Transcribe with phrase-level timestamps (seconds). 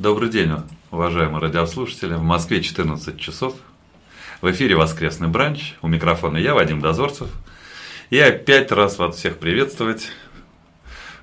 [0.00, 0.50] Добрый день,
[0.90, 2.14] уважаемые радиослушатели.
[2.14, 3.54] В Москве 14 часов.
[4.40, 5.74] В эфире «Воскресный бранч».
[5.82, 7.28] У микрофона я, Вадим Дозорцев.
[8.08, 10.10] И опять раз вас всех приветствовать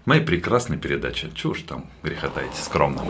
[0.06, 1.32] моей прекрасной передаче.
[1.34, 3.02] Чушь там грехотаете скромно.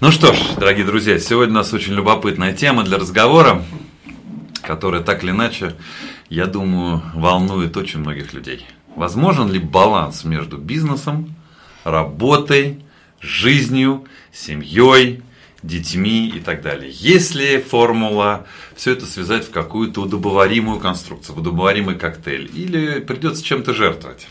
[0.00, 3.62] Ну что ж, дорогие друзья, сегодня у нас очень любопытная тема для разговора,
[4.60, 5.76] которая так или иначе,
[6.28, 8.66] я думаю, волнует очень многих людей.
[8.96, 11.34] Возможен ли баланс между бизнесом,
[11.84, 12.84] работой,
[13.20, 15.22] жизнью, семьей,
[15.62, 16.90] детьми и так далее.
[16.92, 23.74] Если формула все это связать в какую-то удобоваримую конструкцию, в удобоваримый коктейль, или придется чем-то
[23.74, 24.28] жертвовать.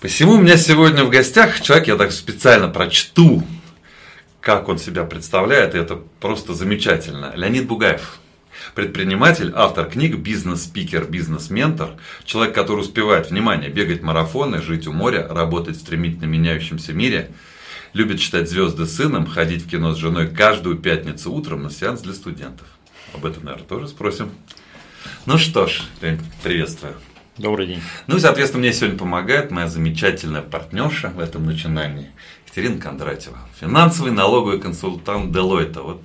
[0.00, 3.42] Посему у меня сегодня в гостях человек, я так специально прочту,
[4.40, 7.32] как он себя представляет, и это просто замечательно.
[7.36, 8.19] Леонид Бугаев.
[8.80, 11.90] Предприниматель, автор книг, бизнес-спикер, бизнес-ментор,
[12.24, 17.30] человек, который успевает, внимание, бегать марафоны, жить у моря, работать в стремительно меняющемся мире,
[17.92, 22.14] любит читать звезды сыном, ходить в кино с женой каждую пятницу утром на сеанс для
[22.14, 22.66] студентов.
[23.12, 24.30] Об этом, наверное, тоже спросим.
[25.26, 25.82] Ну что ж,
[26.42, 26.94] приветствую.
[27.38, 27.82] Добрый день.
[28.06, 32.10] Ну и, соответственно, мне сегодня помогает моя замечательная партнерша в этом начинании,
[32.46, 35.80] Екатерина Кондратьева, финансовый налоговый консультант Deloitte.
[35.80, 36.02] Вот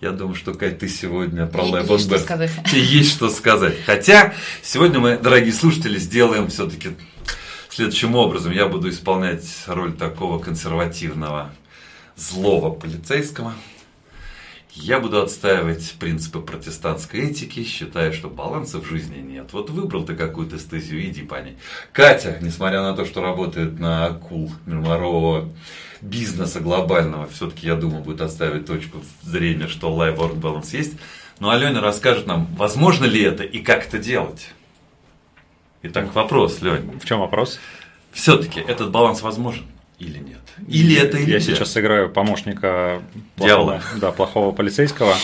[0.00, 2.50] я думаю, что, Кать, ты сегодня про Есть Есть что сказать.
[2.70, 3.74] Тебе есть что сказать.
[3.84, 6.90] Хотя, сегодня мы, дорогие слушатели, сделаем все-таки
[7.68, 8.52] следующим образом.
[8.52, 11.52] Я буду исполнять роль такого консервативного,
[12.16, 13.54] злого полицейского.
[14.80, 19.52] Я буду отстаивать принципы протестантской этики, считая, что баланса в жизни нет.
[19.52, 21.58] Вот выбрал ты какую-то стезию, иди по ней.
[21.92, 25.48] Катя, несмотря на то, что работает на акул мирового
[26.00, 30.94] бизнеса глобального, все-таки, я думаю, будет оставить точку зрения, что life-work balance есть.
[31.40, 34.54] Но Аленя расскажет нам, возможно ли это и как это делать.
[35.82, 36.98] Итак, вопрос, Лень.
[37.00, 37.58] В чем вопрос?
[38.12, 39.64] Все-таки этот баланс возможен
[39.98, 40.40] или нет?
[40.66, 43.02] Или это или Я сейчас сыграю помощника
[43.36, 45.14] плохого, да, плохого полицейского.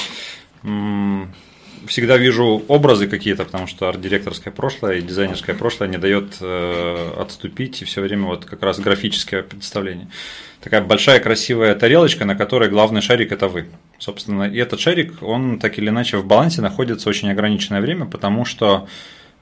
[1.87, 7.83] Всегда вижу образы какие-то, потому что арт-директорское прошлое и дизайнерское прошлое не дает э, отступить,
[7.83, 10.09] и все время вот как раз графическое представление
[10.65, 13.67] такая большая красивая тарелочка, на которой главный шарик это вы.
[13.99, 18.47] Собственно, и этот шарик, он так или иначе в балансе находится очень ограниченное время, потому
[18.47, 18.89] что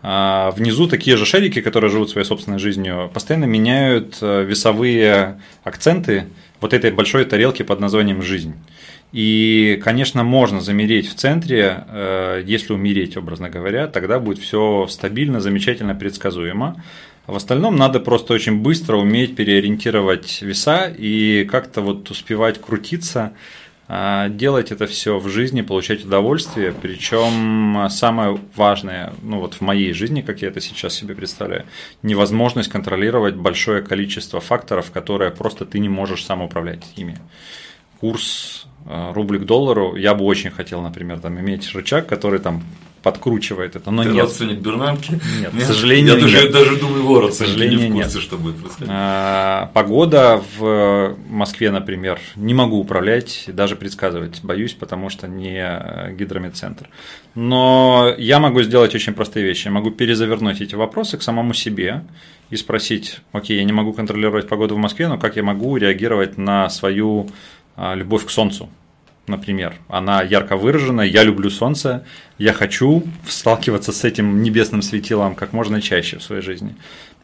[0.05, 6.27] а, внизу такие же шарики, которые живут своей собственной жизнью, постоянно меняют э, весовые акценты
[6.61, 8.55] вот этой большой тарелки под названием «жизнь».
[9.13, 15.41] И, конечно, можно замереть в центре, э, если умереть, образно говоря, тогда будет все стабильно,
[15.41, 16.83] замечательно, предсказуемо.
[17.29, 23.35] В остальном надо просто очень быстро уметь переориентировать веса и как-то вот успевать крутиться,
[24.31, 26.73] делать это все в жизни, получать удовольствие.
[26.73, 31.65] Причем самое важное, ну вот в моей жизни, как я это сейчас себе представляю,
[32.03, 37.19] невозможность контролировать большое количество факторов, которые просто ты не можешь сам управлять ими.
[38.01, 42.63] Курс а, рубль к доллару, я бы очень хотел, например, там иметь рычаг, который там
[43.03, 44.25] подкручивает это, но Ты нет.
[44.25, 45.13] родственник Бернамки?
[45.41, 46.53] Нет, нет, к сожалению, я нет.
[46.53, 48.23] Даже, даже думаю, его родственники не в курсе, нет.
[48.23, 48.89] что будет происходить.
[48.91, 56.89] А, погода в Москве, например, не могу управлять, даже предсказывать, боюсь, потому что не гидрометцентр.
[57.35, 59.67] Но я могу сделать очень простые вещи.
[59.67, 62.05] Я могу перезавернуть эти вопросы к самому себе
[62.51, 66.39] и спросить, окей, я не могу контролировать погоду в Москве, но как я могу реагировать
[66.39, 67.29] на свою
[67.77, 68.69] а, любовь к Солнцу?
[69.27, 72.05] Например, она ярко выражена, я люблю солнце,
[72.39, 76.75] я хочу сталкиваться с этим небесным светилом как можно чаще в своей жизни.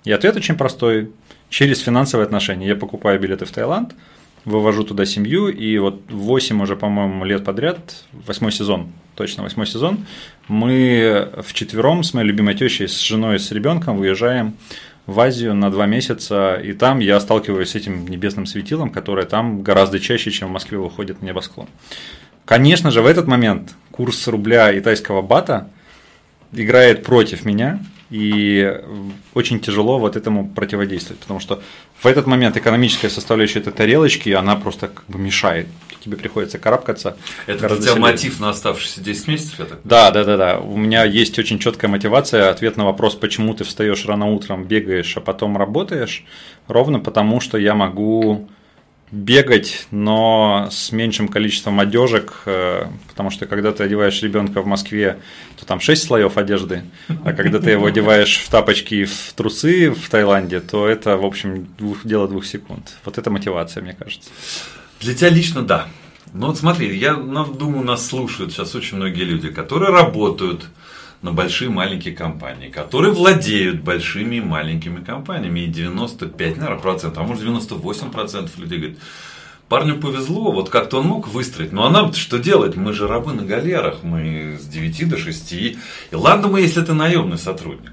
[0.05, 1.11] И ответ очень простой.
[1.51, 2.69] Через финансовые отношения.
[2.69, 3.95] Я покупаю билеты в Таиланд,
[4.45, 10.07] вывожу туда семью, и вот 8 уже, по-моему, лет подряд, восьмой сезон, точно восьмой сезон,
[10.47, 14.57] мы в четвером с моей любимой тещей, с женой, с ребенком выезжаем
[15.09, 19.63] в Азию на два месяца, и там я сталкиваюсь с этим небесным светилом, которое там
[19.63, 21.67] гораздо чаще, чем в Москве выходит на небосклон.
[22.45, 25.71] Конечно же, в этот момент курс рубля и тайского бата
[26.53, 27.81] играет против меня,
[28.11, 28.81] и
[29.33, 31.63] очень тяжело вот этому противодействовать, потому что
[31.99, 35.69] в этот момент экономическая составляющая этой тарелочки, она просто как бы мешает.
[36.05, 37.17] Тебе приходится карабкаться.
[37.47, 38.01] Это для тебя сильнее.
[38.01, 39.59] мотив на оставшиеся 10 месяцев?
[39.59, 40.59] Я так да, да, да, да.
[40.59, 42.51] У меня есть очень четкая мотивация.
[42.51, 46.25] Ответ на вопрос, почему ты встаешь рано утром, бегаешь, а потом работаешь,
[46.67, 48.49] ровно потому, что я могу
[49.11, 55.19] бегать, но с меньшим количеством одежек, э, потому что когда ты одеваешь ребенка в Москве,
[55.59, 56.83] то там 6 слоев одежды,
[57.25, 61.25] а когда ты его одеваешь в тапочки и в трусы в Таиланде, то это, в
[61.25, 62.97] общем, двух, дело двух секунд.
[63.05, 64.31] Вот это мотивация, мне кажется.
[65.01, 65.89] Для тебя лично да.
[66.35, 70.69] Ну вот смотри, я ну, думаю, нас слушают сейчас очень многие люди, которые работают,
[71.23, 75.61] на большие и маленькие компании, которые владеют большими и маленькими компаниями.
[75.61, 78.99] И 95, наверное, процентов, а может 98 процентов людей говорят,
[79.69, 81.73] Парню повезло, вот как-то он мог выстроить.
[81.73, 82.77] Ну а нам что делать?
[82.77, 85.53] Мы же рабы на галерах, мы с 9 до 6.
[85.53, 85.77] И
[86.13, 87.93] ладно мы, если ты наемный сотрудник.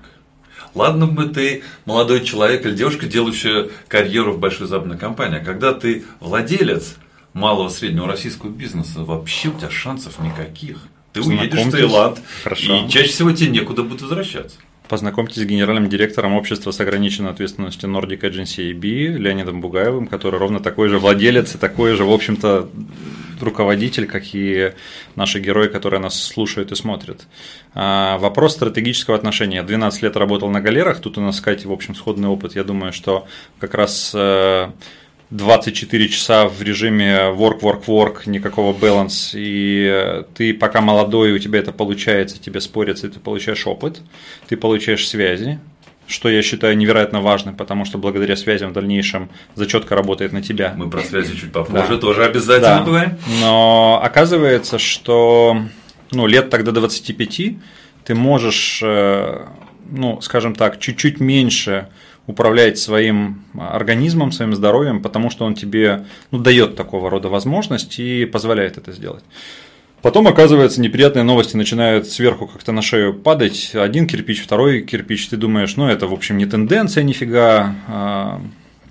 [0.76, 5.40] Ладно бы ты молодой человек или девушка, делающая карьеру в большой западной компании.
[5.40, 6.98] А когда ты владелец
[7.34, 10.78] малого среднего российского бизнеса, вообще у тебя шансов никаких.
[11.14, 12.86] Ты уедешь в Таиланд, Хорошо.
[12.86, 14.58] и чаще всего тебе некуда будет возвращаться.
[14.90, 20.60] Познакомьтесь с генеральным директором общества с ограниченной ответственностью Nordic Agency AB Леонидом Бугаевым, который ровно
[20.60, 22.70] такой же владелец и такой же, в общем-то,
[23.42, 24.74] руководитель, как и
[25.16, 27.28] наши герои, которые нас слушают и смотрят.
[27.74, 29.64] А, вопрос стратегического отношения.
[29.64, 32.56] 12 лет работал на галерах, тут у нас, Катя, в общем, сходный опыт.
[32.56, 33.28] Я думаю, что
[33.60, 34.70] как раз э,
[35.32, 41.60] 24 часа в режиме work, work, work, никакого баланс, и ты пока молодой, у тебя
[41.60, 44.02] это получается, тебе спорится, ты получаешь опыт,
[44.48, 45.60] ты получаешь связи,
[46.08, 50.74] что я считаю невероятно важным, потому что благодаря связям в дальнейшем зачетка работает на тебя.
[50.76, 51.98] Мы про связи чуть попозже да.
[51.98, 52.80] тоже обязательно да.
[52.80, 53.12] поговорим.
[53.42, 55.58] Но оказывается, что
[56.12, 57.42] ну, лет тогда 25
[58.04, 59.46] ты можешь, э,
[59.90, 61.88] ну, скажем так, чуть-чуть меньше
[62.28, 68.26] управлять своим организмом, своим здоровьем, потому что он тебе ну, дает такого рода возможность и
[68.26, 69.24] позволяет это сделать.
[70.06, 73.72] Потом, оказывается, неприятные новости начинают сверху как-то на шею падать.
[73.74, 75.28] Один кирпич, второй кирпич.
[75.30, 77.74] Ты думаешь, ну это, в общем, не тенденция нифига.
[77.88, 78.40] А,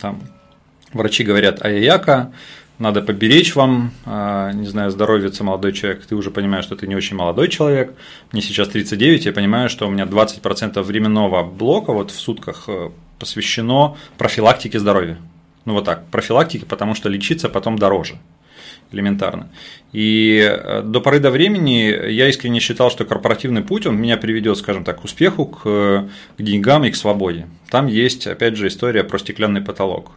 [0.01, 0.21] там
[0.93, 2.33] врачи говорят, ай-яка,
[2.81, 6.97] надо поберечь вам, а, не знаю, здоровьица молодой человек, ты уже понимаешь, что ты не
[6.97, 7.95] очень молодой человек,
[8.33, 12.91] мне сейчас 39, я понимаю, что у меня 20% временного блока вот в сутках э,
[13.21, 15.17] посвящено профилактике здоровья.
[15.65, 18.17] Ну вот так, профилактике, потому что лечиться потом дороже
[18.93, 19.49] элементарно.
[19.93, 24.59] И э, до поры до времени я искренне считал, что корпоративный путь, он меня приведет,
[24.59, 25.63] скажем так, к успеху, к,
[26.37, 27.47] к деньгам и к свободе.
[27.71, 30.13] Там есть, опять же, история про стеклянный потолок,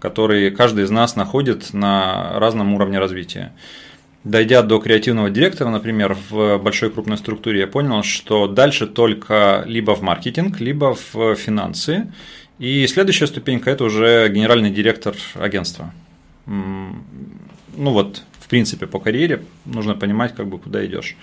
[0.00, 3.52] который каждый из нас находит на разном уровне развития.
[4.24, 9.96] Дойдя до креативного директора, например, в большой крупной структуре, я понял, что дальше только либо
[9.96, 12.12] в маркетинг, либо в финансы.
[12.60, 15.92] И следующая ступенька– это уже генеральный директор агентства.
[17.76, 21.16] Ну вот, в принципе, по карьере нужно понимать, как бы куда идешь.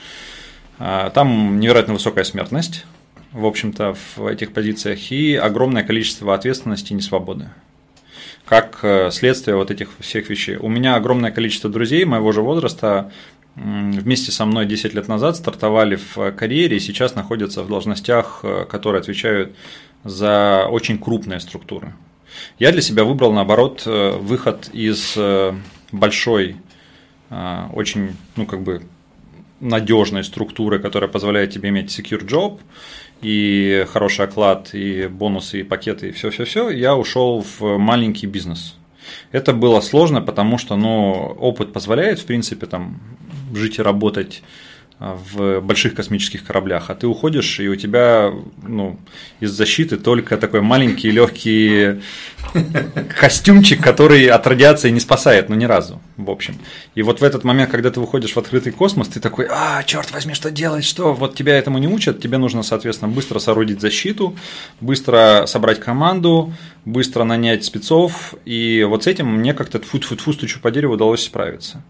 [0.78, 2.86] А, там невероятно высокая смертность,
[3.31, 7.50] в общем-то, в этих позициях, и огромное количество ответственности и несвободы
[8.50, 10.57] как э, следствие вот этих всех вещей.
[10.57, 13.12] У меня огромное количество друзей моего же возраста
[13.56, 18.66] вместе со мной 10 лет назад стартовали в карьере и сейчас находятся в должностях, э,
[18.68, 19.56] которые отвечают
[20.04, 21.94] за очень крупные структуры.
[22.57, 25.13] Я для себя выбрал, наоборот, э, выход из
[25.91, 26.56] большой,
[27.30, 28.83] очень, ну, как бы,
[29.59, 32.59] надежной структуры, которая позволяет тебе иметь secure job,
[33.21, 38.75] и хороший оклад, и бонусы, и пакеты, и все-все-все, я ушел в маленький бизнес.
[39.31, 43.00] Это было сложно, потому что ну, опыт позволяет, в принципе, там,
[43.53, 44.44] жить и работать
[45.00, 49.00] в больших космических кораблях, а ты уходишь, и у тебя ну,
[49.40, 52.01] из защиты только такой маленький легкий
[53.19, 56.56] костюмчик, который от радиации не спасает, ну ни разу, в общем.
[56.96, 60.12] И вот в этот момент, когда ты выходишь в открытый космос, ты такой, а, черт
[60.12, 61.13] возьми, что делать, что?
[61.13, 64.35] Вот тебя этому не учат, тебе нужно, соответственно, быстро соорудить защиту,
[64.81, 70.71] быстро собрать команду, быстро нанять спецов, и вот с этим мне как-то фу-фу-фу стучу по
[70.71, 71.83] дереву удалось справиться.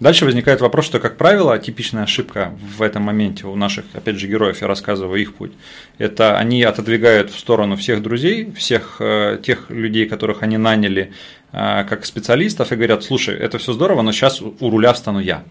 [0.00, 4.28] Дальше возникает вопрос, что, как правило, типичная ошибка в этом моменте у наших, опять же,
[4.28, 5.52] героев, я рассказываю их путь,
[5.98, 11.12] это они отодвигают в сторону всех друзей, всех э, тех людей, которых они наняли
[11.52, 15.44] э, как специалистов, и говорят, слушай, это все здорово, но сейчас у руля встану я.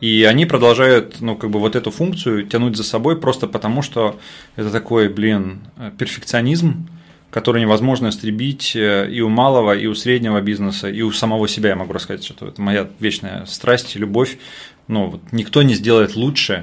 [0.00, 4.18] И они продолжают, ну, как бы вот эту функцию тянуть за собой просто потому, что
[4.56, 6.88] это такой, блин, э, перфекционизм,
[7.34, 11.70] который невозможно истребить э, и у малого, и у среднего бизнеса, и у самого себя,
[11.70, 14.38] я могу рассказать, что это моя вечная страсть и любовь.
[14.86, 16.62] Ну, вот никто не сделает лучше,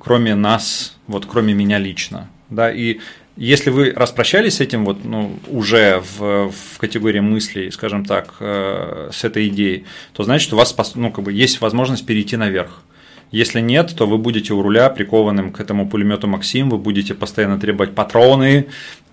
[0.00, 2.28] кроме нас, вот кроме меня лично.
[2.50, 2.98] Да, и
[3.36, 9.10] если вы распрощались с этим вот, ну, уже в, в категории мыслей, скажем так, э,
[9.12, 9.84] с этой идеей,
[10.14, 12.82] то значит, у вас ну, как бы есть возможность перейти наверх.
[13.30, 17.60] Если нет, то вы будете у руля прикованным к этому пулемету Максим, вы будете постоянно
[17.60, 18.68] требовать патроны,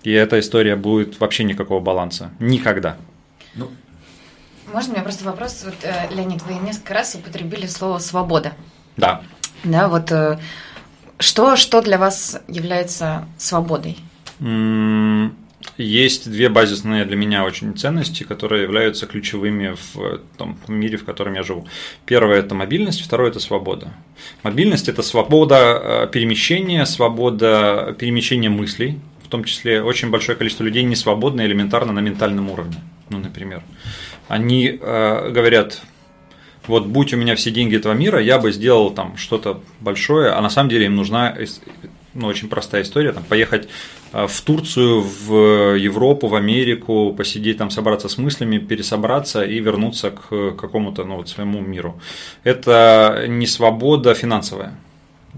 [0.06, 2.30] и эта история будет вообще никакого баланса.
[2.38, 2.96] Никогда.
[3.56, 3.68] Ну.
[4.72, 5.64] Можно у меня просто вопрос?
[5.64, 8.52] Вот, э, Леонид, вы несколько раз употребили слово «свобода».
[8.96, 9.22] Да.
[9.64, 10.38] Да, вот э,
[11.18, 13.98] что, что для вас является свободой?
[15.76, 21.34] Есть две базисные для меня очень ценности, которые являются ключевыми в том мире, в котором
[21.34, 21.66] я живу.
[22.04, 23.92] Первое– это мобильность, второе– это свобода.
[24.44, 30.84] Мобильность– это свобода э, перемещения, свобода перемещения мыслей, в том числе очень большое количество людей
[30.84, 32.76] не свободно элементарно на ментальном уровне,
[33.10, 33.62] ну, например.
[34.28, 35.82] Они э, говорят,
[36.68, 40.40] вот будь у меня все деньги этого мира, я бы сделал там что-то большое, а
[40.40, 41.36] на самом деле им нужна
[42.14, 43.68] ну, очень простая история, там, поехать
[44.12, 50.12] э, в Турцию, в Европу, в Америку, посидеть там, собраться с мыслями, пересобраться и вернуться
[50.12, 52.00] к какому-то ну, вот, своему миру.
[52.44, 54.78] Это не свобода финансовая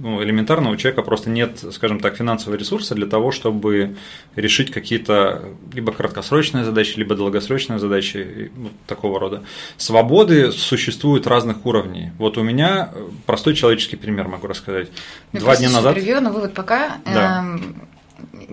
[0.00, 3.96] ну, элементарно у человека просто нет, скажем так, финансового ресурса для того, чтобы
[4.36, 9.42] решить какие-то либо краткосрочные задачи, либо долгосрочные задачи ну, такого рода.
[9.76, 12.12] Свободы существуют разных уровней.
[12.18, 12.90] Вот у меня
[13.26, 14.88] простой человеческий пример могу рассказать.
[15.32, 15.94] Я Два дня назад.
[15.94, 17.44] Превью, но вы вот пока да.
[17.54, 17.58] э,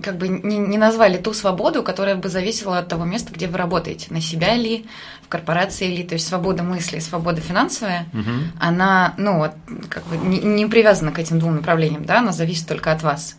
[0.04, 3.58] как бы не, не назвали ту свободу, которая бы зависела от того места, где вы
[3.58, 4.08] работаете.
[4.10, 4.86] На себя ли,
[5.24, 8.32] в корпорации ли, то есть свобода мысли, свобода финансовая, угу.
[8.60, 9.52] она, ну, вот,
[9.90, 13.38] как бы не, не привязана к этим двум направлениям, да, она зависит только от вас.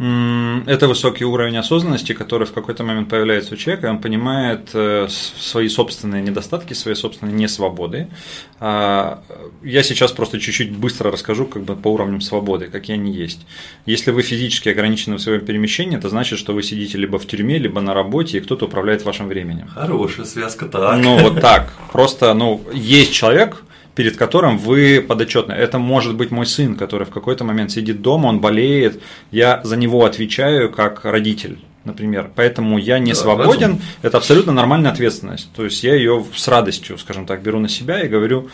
[0.00, 5.08] Это высокий уровень осознанности, который в какой-то момент появляется у человека, и он понимает э,
[5.10, 8.08] свои собственные недостатки, свои собственные несвободы.
[8.60, 9.22] А,
[9.62, 13.46] я сейчас просто чуть-чуть быстро расскажу как бы по уровням свободы, какие они есть.
[13.84, 17.58] Если вы физически ограничены в своем перемещении, это значит, что вы сидите либо в тюрьме,
[17.58, 19.68] либо на работе, и кто-то управляет вашим временем.
[19.68, 20.98] Хорошая связка, так.
[20.98, 21.74] Ну, вот так.
[21.92, 23.64] Просто, ну, есть человек,
[24.00, 25.52] перед которым вы подотчетны.
[25.52, 29.76] Это может быть мой сын, который в какой-то момент сидит дома, он болеет, я за
[29.76, 32.30] него отвечаю как родитель например.
[32.34, 33.72] Поэтому я не да, свободен.
[33.72, 33.82] Разум.
[34.02, 35.50] Это абсолютно нормальная ответственность.
[35.54, 38.50] То есть я ее с радостью, скажем так, беру на себя и говорю,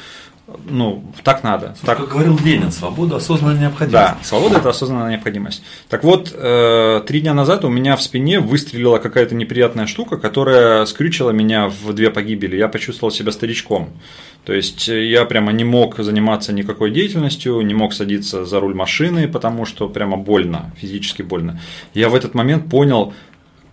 [0.65, 1.75] ну, так надо.
[1.79, 1.99] Слушай, так...
[1.99, 3.93] Как говорил Ленин, свобода– осознанная необходимость.
[3.93, 5.63] Да, свобода– это осознанная необходимость.
[5.89, 10.87] Так вот, э, три дня назад у меня в спине выстрелила какая-то неприятная штука, которая
[10.87, 12.57] скрючила меня в две погибели.
[12.57, 13.91] Я почувствовал себя старичком.
[14.47, 18.75] То есть э, я прямо не мог заниматься никакой деятельностью, не мог садиться за руль
[18.75, 21.61] машины, потому что прямо больно, физически больно.
[21.95, 23.13] Я в этот момент понял,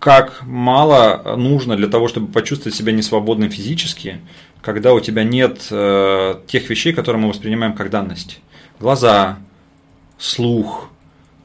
[0.00, 4.18] как мало нужно для того, чтобы почувствовать себя несвободным физически,
[4.62, 8.40] когда у тебя нет э, тех вещей, которые мы воспринимаем как данность.
[8.80, 9.38] Глаза,
[10.18, 10.90] слух,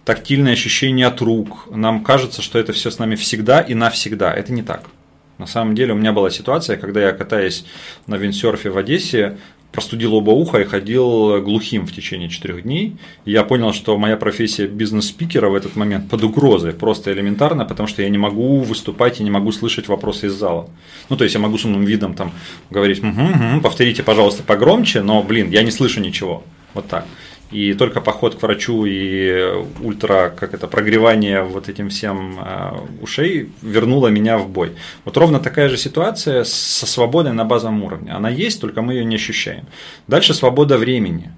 [0.06, 1.68] тактильное ощущение от рук.
[1.70, 4.34] Нам кажется, что это все с нами всегда и навсегда.
[4.34, 4.90] Это не так.
[5.40, 7.66] На самом деле у меня была ситуация, когда я катаясь
[8.06, 9.38] на виндсерфе в Одессе,
[9.72, 12.98] простудил оба уха и ходил глухим в течение четырех дней.
[13.26, 17.88] И я понял, что моя профессия бизнес-спикера в этот момент под угрозой, просто элементарно, потому
[17.88, 20.70] что я не могу выступать и не могу слышать вопросы из зала.
[21.08, 22.34] Ну, то есть я могу с умным видом там
[22.70, 26.44] говорить, угу, угу, повторите, пожалуйста, погромче, но, блин, я не слышу ничего.
[26.74, 27.06] Вот так.
[27.52, 33.50] И только поход к врачу и ультра, как это, прогревание вот этим всем э, ушей
[33.64, 34.74] вернуло меня в бой.
[35.04, 38.12] Вот ровно такая же ситуация со свободой на базовом уровне.
[38.12, 39.66] Она есть, только мы ее не ощущаем.
[40.08, 41.32] Дальше свобода времени.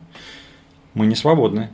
[0.94, 1.70] Мы не свободны.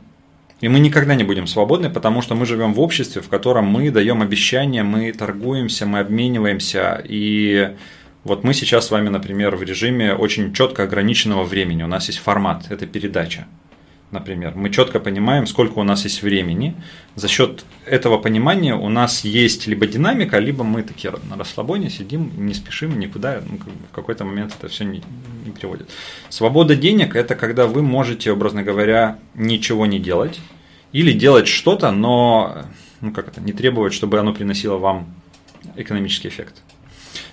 [0.60, 3.90] И мы никогда не будем свободны, потому что мы живем в обществе, в котором мы
[3.90, 7.02] даем обещания, мы торгуемся, мы обмениваемся.
[7.04, 7.74] И
[8.22, 11.82] вот мы сейчас с вами, например, в режиме очень четко ограниченного времени.
[11.82, 13.46] У нас есть формат, это передача
[14.10, 14.54] например.
[14.54, 16.74] Мы четко понимаем, сколько у нас есть времени.
[17.14, 22.32] За счет этого понимания у нас есть либо динамика, либо мы такие на расслабоне сидим,
[22.36, 25.02] не спешим никуда, ну, в какой-то момент это все не,
[25.44, 25.90] не приводит.
[26.30, 30.40] Свобода денег– это когда вы можете, образно говоря, ничего не делать
[30.92, 32.64] или делать что-то, но
[33.00, 35.14] ну, как это, не требовать, чтобы оно приносило вам
[35.76, 36.54] экономический эффект.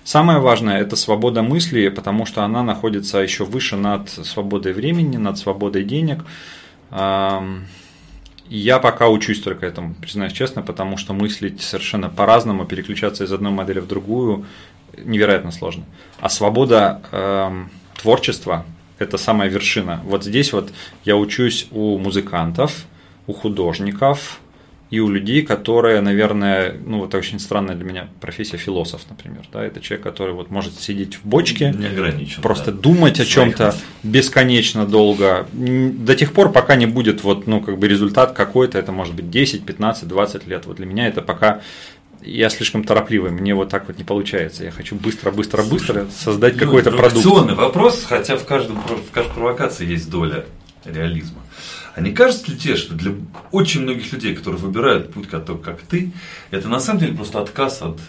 [0.03, 5.37] Самое важное– это свобода мысли, потому что она находится еще выше над свободой времени, над
[5.37, 6.25] свободой денег–
[6.91, 13.51] я пока учусь только этому, признаюсь честно, потому что мыслить совершенно по-разному, переключаться из одной
[13.51, 14.45] модели в другую
[15.03, 15.83] невероятно сложно.
[16.19, 17.65] А свобода э,
[18.01, 18.65] творчества–
[18.99, 20.01] это самая вершина.
[20.05, 20.71] Вот здесь вот
[21.03, 22.85] я учусь у музыкантов,
[23.27, 24.39] у художников,
[24.91, 29.63] и у людей, которые, наверное, ну вот очень странная для меня профессия философ, например, да,
[29.63, 31.73] это человек, который вот может сидеть в бочке,
[32.41, 32.81] просто да.
[32.81, 37.87] думать о чем-то бесконечно долго, до тех пор, пока не будет вот, ну, как бы
[37.87, 41.61] результат какой-то, это может быть 10, 15, 20 лет, вот для меня это пока
[42.21, 44.63] я слишком торопливый, мне вот так вот не получается.
[44.63, 47.23] Я хочу быстро, быстро, Слушай, быстро создать ну, какой-то продукт.
[47.55, 50.45] вопрос, хотя в, каждом, в каждой провокации есть доля
[50.85, 51.41] реализма.
[51.95, 53.13] А не кажется ли тебе, что для
[53.51, 56.11] очень многих людей, которые выбирают путь, как, как ты,
[56.51, 57.99] это на самом деле просто отказ от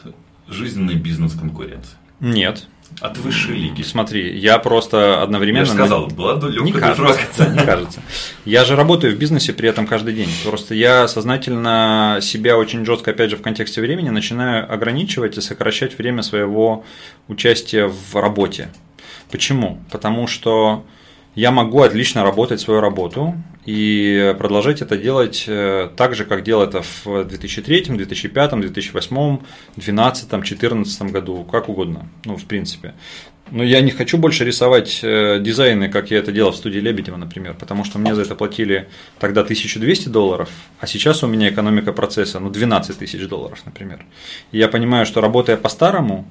[0.49, 1.97] жизненной бизнес-конкуренции?
[2.19, 2.67] Нет.
[3.01, 3.83] От высшей лиги.
[3.83, 5.61] Смотри, я просто одновременно...
[5.61, 8.03] Я же сказал, была легкая не кажется, не кажется.
[8.45, 10.31] Я же работаю в бизнесе при этом каждый день.
[10.45, 15.97] Просто я сознательно себя очень жестко, опять же, в контексте времени начинаю ограничивать и сокращать
[15.97, 16.85] время своего
[17.29, 18.69] участия в работе.
[19.31, 19.81] Почему?
[19.93, 20.85] Потому что
[21.37, 23.35] я могу отлично работать свою работу
[23.67, 29.39] и продолжать это делать э, так же, как делал это в 2003, 2005, 2008,
[29.77, 32.95] 2012, 2014 году, как угодно, ну, в принципе.
[33.51, 37.17] Но я не хочу больше рисовать э, дизайны, как я это делал в студии Лебедева,
[37.17, 38.89] например, потому что мне за это платили
[39.19, 40.49] тогда 1200 долларов,
[40.81, 44.05] а сейчас у меня экономика процесса, ну, 12 тысяч долларов, например.
[44.53, 46.27] И я понимаю, что работая по-старому,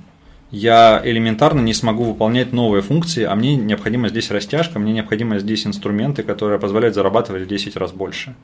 [0.52, 5.66] я элементарно не смогу выполнять новые функции, а мне необходима здесь растяжка, мне необходимы здесь
[5.66, 8.36] инструменты, которые позволяют зарабатывать в 10 раз больше.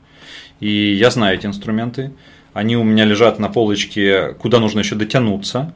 [0.60, 2.12] И я знаю эти инструменты,
[2.52, 5.72] они у меня лежат на полочке, куда нужно еще дотянуться,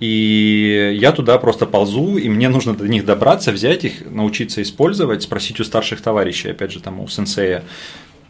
[0.00, 5.22] и я туда просто ползу, и мне нужно до них добраться, взять их, научиться использовать,
[5.22, 7.64] спросить у старших товарищей, опять же, там у сенсея,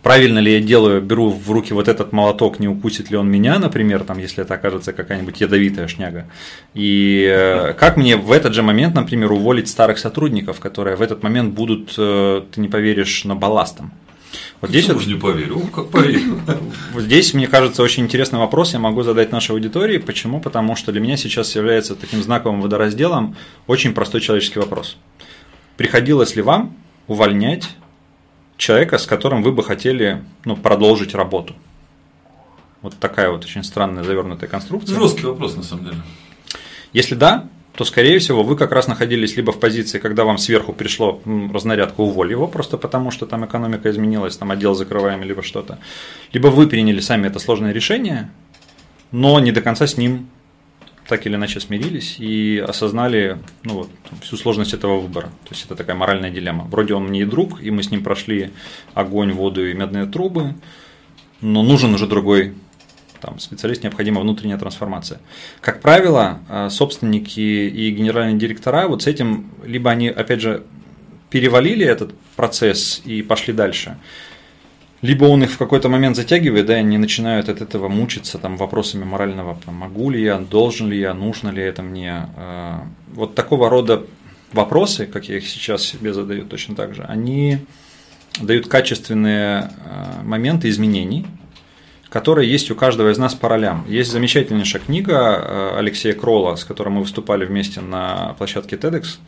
[0.05, 3.59] правильно ли я делаю, беру в руки вот этот молоток, не укусит ли он меня,
[3.59, 6.27] например, там, если это окажется какая-нибудь ядовитая шняга.
[6.75, 11.23] И э, как мне в этот же момент, например, уволить старых сотрудников, которые в этот
[11.23, 13.93] момент будут, э, ты не поверишь, на балластом.
[14.61, 16.39] Вот здесь вот, не поверю, как поверю.
[16.93, 19.97] Вот здесь, мне кажется, очень интересный вопрос, я могу задать нашей аудитории.
[19.97, 20.39] Почему?
[20.39, 24.99] Потому что для меня сейчас является таким знаковым водоразделом очень простой человеческий вопрос.
[25.79, 27.71] Приходилось ли вам увольнять
[28.57, 31.55] человека, с которым вы бы хотели ну, продолжить работу?
[32.83, 34.99] Вот такая вот очень странная завернутая конструкция.
[34.99, 35.97] Жесткий вопрос, на самом деле.
[36.93, 40.73] Если да, то, скорее всего, вы как раз находились либо в позиции, когда вам сверху
[40.73, 41.21] пришло
[41.53, 45.79] разнарядка уволь его, просто потому что там экономика изменилась, там отдел закрываем, либо что-то.
[46.33, 48.31] Либо вы приняли сами это сложное решение,
[49.11, 50.29] но не до конца с ним
[51.09, 53.91] так или иначе смирились и осознали ну, вот,
[54.23, 55.27] всю сложность этого выбора.
[55.45, 56.65] То есть это такая моральная дилемма.
[56.65, 58.51] Вроде он мне и друг, и мы с ним прошли
[58.95, 60.55] огонь, воду и медные трубы,
[61.41, 62.55] но нужен уже другой
[63.21, 65.21] там, специалист необходима внутренняя трансформация.
[65.61, 70.63] Как правило, э, собственники и генеральные директора вот с этим, либо они, опять же,
[71.31, 73.99] перевалили этот процесс и пошли дальше,
[75.05, 78.57] либо он их в какой-то момент затягивает, да, и они начинают от этого мучиться там,
[78.57, 82.31] вопросами морального, могу ли я, должен ли я, нужно ли это мне.
[82.39, 82.79] Э,
[83.13, 84.03] вот такого рода
[84.53, 87.59] вопросы, как я их сейчас себе задаю точно так же, они
[88.41, 91.27] дают качественные э, моменты изменений,
[92.09, 93.85] которые есть у каждого из нас по ролям.
[93.87, 99.19] Есть замечательнейшая книга э, Алексея Крола, с которым мы выступали вместе на площадке TEDx.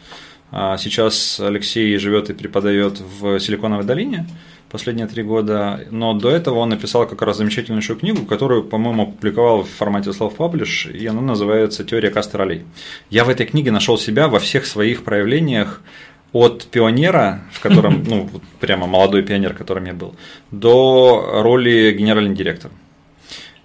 [0.52, 4.26] А сейчас Алексей живет и преподает в Силиконовой долине
[4.76, 9.62] последние три года, но до этого он написал как раз замечательнейшую книгу, которую, по-моему, опубликовал
[9.62, 12.64] в формате self-publish, и она называется «Теория каст-ролей».
[13.08, 15.80] Я в этой книге нашел себя во всех своих проявлениях
[16.32, 18.28] от пионера, в котором, ну,
[18.60, 20.14] прямо молодой пионер, которым я был,
[20.50, 22.74] до роли генерального директора.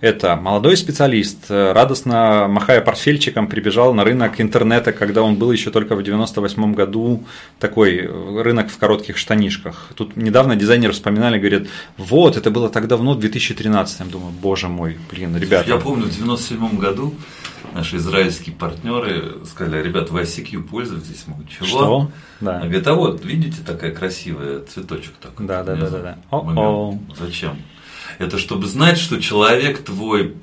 [0.02, 5.96] Это молодой специалист, радостно махая портфельчиком, прибежал на рынок интернета, когда он был еще только
[5.96, 7.24] в 98 году,
[7.60, 8.10] такой
[8.42, 9.92] рынок в коротких штанишках.
[9.96, 14.00] Тут недавно дизайнеры вспоминали, говорят, вот, это было так давно, в 2013.
[14.00, 15.70] Я думаю, боже мой, блин, ребята.
[15.70, 17.14] Я помню, в 97 году
[17.76, 21.26] наши израильские партнеры сказали, ребят, вы ICQ пользуетесь?
[21.28, 21.66] Мы чего?
[21.68, 22.12] Что?
[22.40, 22.58] Да.
[22.58, 25.46] Они говорят, а вот, видите, такая красивая цветочек такой.
[25.46, 27.00] Да, да, да, да, да.
[27.20, 27.58] Зачем?
[28.21, 30.36] Это чтобы знать, что человек твой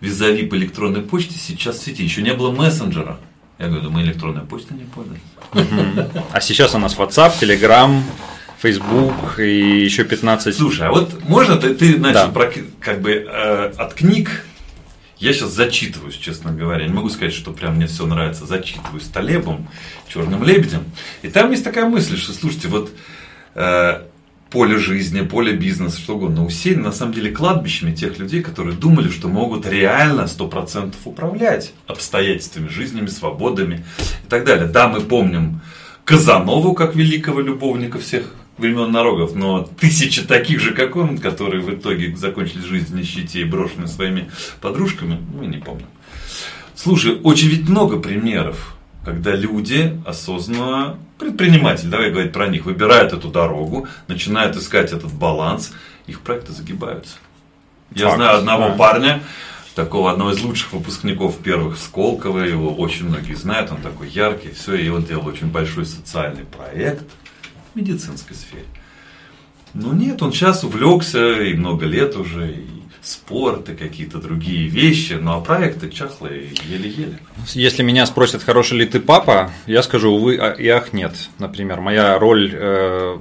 [0.00, 2.02] визави по электронной почте сейчас в сети.
[2.02, 3.18] Еще не было мессенджера.
[3.58, 6.24] Я говорю, мы электронной почтой не пользуемся.
[6.32, 8.02] А сейчас у нас WhatsApp, Telegram,
[8.58, 10.54] Facebook и еще 15.
[10.54, 12.50] Слушай, а вот можно ты, ты начал да.
[12.80, 14.44] как бы э, от книг
[15.18, 16.86] я сейчас зачитываюсь, честно говоря.
[16.86, 18.44] Не могу сказать, что прям мне все нравится.
[18.44, 19.68] Зачитываюсь Талебом,
[20.08, 20.84] Черным лебедем.
[21.22, 22.90] И там есть такая мысль, что, слушайте, вот
[23.54, 24.02] э,
[24.56, 29.10] поле жизни, поле бизнеса, что угодно, усеяно на самом деле кладбищами тех людей, которые думали,
[29.10, 33.84] что могут реально 100% управлять обстоятельствами, жизнями, свободами
[34.24, 34.66] и так далее.
[34.66, 35.60] Да, мы помним
[36.06, 41.74] Казанову как великого любовника всех времен народов, но тысячи таких же, как он, которые в
[41.74, 44.30] итоге закончили жизнь в нищете и брошены своими
[44.62, 45.88] подружками, мы не помним.
[46.74, 48.74] Слушай, очень ведь много примеров,
[49.06, 55.72] когда люди осознанно, предприниматели, давай говорить про них, выбирают эту дорогу, начинают искать этот баланс,
[56.08, 57.14] их проекты загибаются.
[57.92, 58.74] Я Факт, знаю одного да.
[58.74, 59.22] парня,
[59.76, 64.50] такого одного из лучших выпускников первых в Сколково, его очень многие знают, он такой яркий,
[64.50, 67.04] все, и он делал очень большой социальный проект–
[67.76, 68.66] медицинской сфере.
[69.72, 72.75] Но нет, он сейчас увлекся и много лет уже, и
[73.06, 77.18] спорт, и какие-то другие вещи, ну а проекты чахлые, еле-еле.
[77.54, 81.12] Если меня спросят, хороший ли ты папа, я скажу, увы а, и ах нет.
[81.38, 83.18] Например, моя роль э,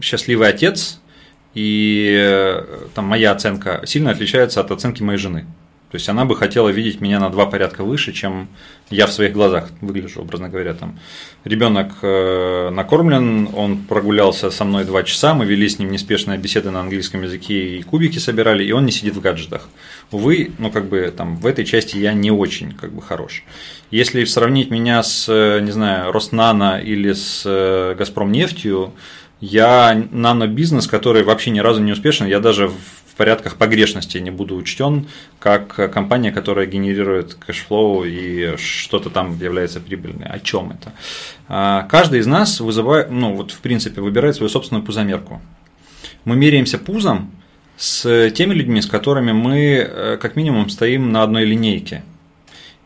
[0.00, 1.00] счастливый отец
[1.54, 5.46] и э, там моя оценка сильно отличается от оценки моей жены.
[5.90, 8.48] То есть она бы хотела видеть меня на два порядка выше, чем
[8.90, 10.74] я в своих глазах выгляжу, образно говоря.
[10.74, 10.98] Там
[11.44, 16.70] ребенок э, накормлен, он прогулялся со мной два часа, мы вели с ним неспешные беседы
[16.70, 19.68] на английском языке и кубики собирали, и он не сидит в гаджетах.
[20.10, 23.44] Увы, ну как бы там в этой части я не очень как бы хорош.
[23.92, 28.92] Если сравнить меня с, э, не знаю, Роснано или с э, Газпром нефтью,
[29.40, 34.56] я нано-бизнес, который вообще ни разу не успешен, я даже в порядках погрешности не буду
[34.56, 40.26] учтен как компания, которая генерирует cash flow и что-то там является прибыльной.
[40.26, 40.92] О чем это?
[41.48, 45.40] А, каждый из нас вызывает, ну вот в принципе выбирает свою собственную пузомерку.
[46.24, 47.30] Мы меряемся пузом
[47.76, 52.02] с теми людьми, с которыми мы э, как минимум стоим на одной линейке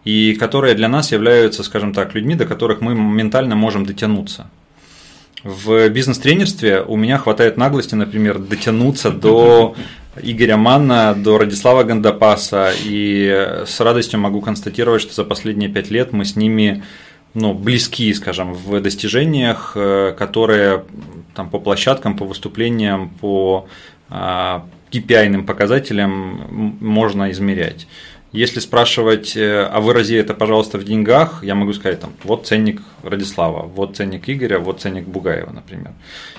[0.05, 4.49] и которые для нас являются, скажем так, людьми, до которых мы моментально можем дотянуться.
[5.43, 9.75] В бизнес-тренерстве у меня хватает наглости, например, дотянуться до
[10.22, 16.12] Игоря Манна, до Радислава Гандапаса, и с радостью могу констатировать, что за последние пять лет
[16.12, 16.83] мы с ними
[17.35, 20.85] ну, близки, скажем, в достижениях, э, которые
[21.35, 23.68] там, по площадкам, по выступлениям, по
[24.11, 27.87] KPI показателям можно измерять.
[28.33, 32.81] Если спрашивать, э, а вырази это, пожалуйста, в деньгах, я могу сказать, там, вот ценник
[33.03, 35.93] Радислава, вот ценник Игоря, вот ценник Бугаева, например.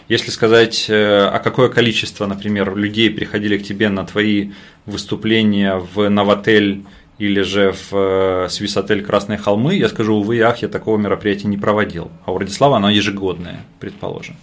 [0.08, 4.52] Если сказать, э, а какое количество, например, людей приходили к тебе на твои
[4.86, 6.86] выступления в Новотель
[7.18, 11.58] или же в э, Свисотель Красные холмы, я скажу, увы, ах, я такого мероприятия не
[11.58, 12.10] проводил.
[12.26, 14.38] А у Радислава оно ежегодное, предположим.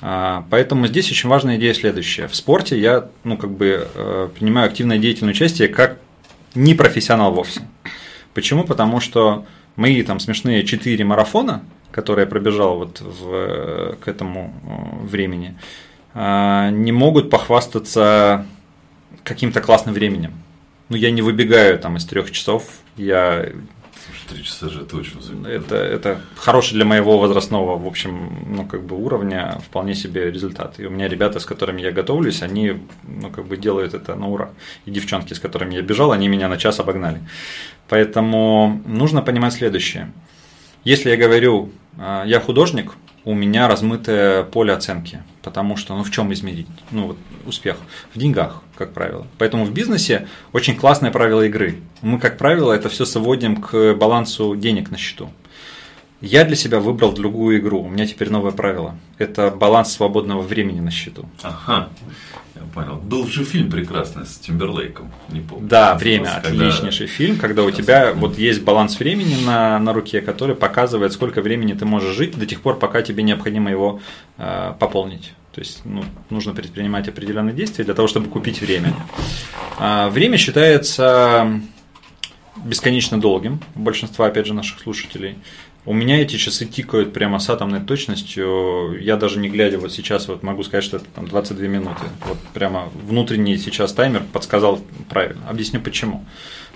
[0.00, 2.26] А, поэтому здесь очень важная идея следующая.
[2.26, 3.86] В спорте я ну, как бы,
[4.38, 5.98] принимаю активное деятельное участие как
[6.54, 7.62] не профессионал вовсе.
[8.34, 8.64] Почему?
[8.64, 15.06] Потому что мои там смешные четыре марафона, которые я пробежал вот в, к этому э,
[15.06, 15.56] времени,
[16.12, 18.46] а, не могут похвастаться
[19.22, 20.32] каким-то классным временем.
[20.88, 22.64] Ну, я не выбегаю там из трех часов,
[22.96, 23.48] я
[24.28, 28.82] Три часа же это очень это, это хороший для моего возрастного, в общем, ну, как
[28.84, 30.80] бы уровня вполне себе результат.
[30.80, 34.28] И у меня ребята, с которыми я готовлюсь, они, ну, как бы делают это на
[34.28, 34.50] ура.
[34.86, 37.20] И девчонки, с которыми я бежал, они меня на час обогнали.
[37.88, 40.10] Поэтому нужно понимать следующее.
[40.84, 42.92] Если я говорю, а, я художник,
[43.24, 47.76] у меня размытое поле оценки, потому что, ну, в чем измерить, ну, вот, успех?
[48.14, 49.26] В деньгах, как правило.
[49.38, 51.76] Поэтому в бизнесе очень классное правило игры.
[52.02, 55.30] Мы, как правило, это все сводим к балансу денег на счету.
[56.24, 57.82] Я для себя выбрал другую игру.
[57.82, 58.96] У меня теперь новое правило.
[59.18, 61.28] Это баланс свободного времени на счету.
[61.42, 61.90] Ага.
[62.54, 62.96] Я понял.
[62.96, 65.68] Был же фильм прекрасный с Тимберлейком, не помню.
[65.68, 66.40] Да, время.
[66.42, 66.68] Когда...
[66.68, 71.42] Отличнейший фильм, когда у тебя вот есть баланс времени на, на руке, который показывает, сколько
[71.42, 74.00] времени ты можешь жить до тех пор, пока тебе необходимо его
[74.38, 75.32] э, пополнить.
[75.52, 78.94] То есть ну, нужно предпринимать определенные действия для того, чтобы купить время.
[79.78, 81.60] А, время считается
[82.64, 85.36] бесконечно долгим у большинства, опять же, наших слушателей.
[85.86, 88.98] У меня эти часы тикают прямо с атомной точностью.
[89.02, 92.04] Я даже не глядя вот сейчас вот могу сказать, что это там 22 минуты.
[92.26, 95.46] Вот прямо внутренний сейчас таймер подсказал правильно.
[95.46, 96.24] Объясню почему.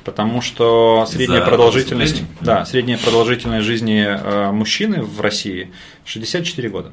[0.05, 5.73] Потому что средняя продолжительность, да, средняя продолжительность жизни э, мужчины в России
[6.05, 6.93] 64 года.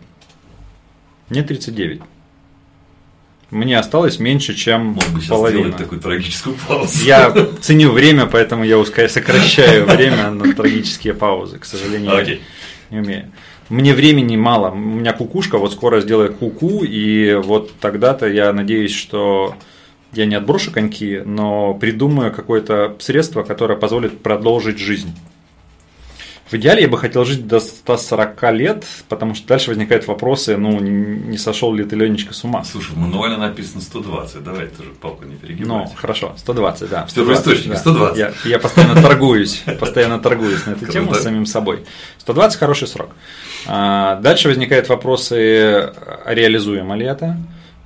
[1.30, 2.02] Мне 39.
[3.56, 5.72] Мне осталось меньше, чем Мог бы половина.
[5.72, 7.06] такую трагическую паузу.
[7.06, 11.58] Я ценю время, поэтому я сокращаю время на трагические паузы.
[11.58, 12.42] К сожалению, okay.
[12.90, 13.32] не умею.
[13.70, 14.72] Мне времени мало.
[14.72, 19.56] У меня кукушка вот скоро сделает куку, и вот тогда-то я надеюсь, что
[20.12, 25.16] я не отброшу коньки, но придумаю какое-то средство, которое позволит продолжить жизнь.
[26.50, 30.80] В идеале я бы хотел жить до 140 лет, потому что дальше возникают вопросы, ну,
[30.80, 32.64] не сошел ли ты, Ленечка, с ума?
[32.64, 35.68] Слушай, в мануале написано 120, давай тоже палку не перегибай.
[35.68, 37.06] Ну, хорошо, 120, да.
[37.08, 37.78] В первоисточнике да.
[37.78, 38.18] 120.
[38.18, 41.84] Я, я постоянно торгуюсь, постоянно торгуюсь на эту тему с самим собой.
[42.20, 43.10] 120 хороший срок.
[43.66, 45.92] А, дальше возникают вопросы,
[46.26, 47.38] реализуемо ли это?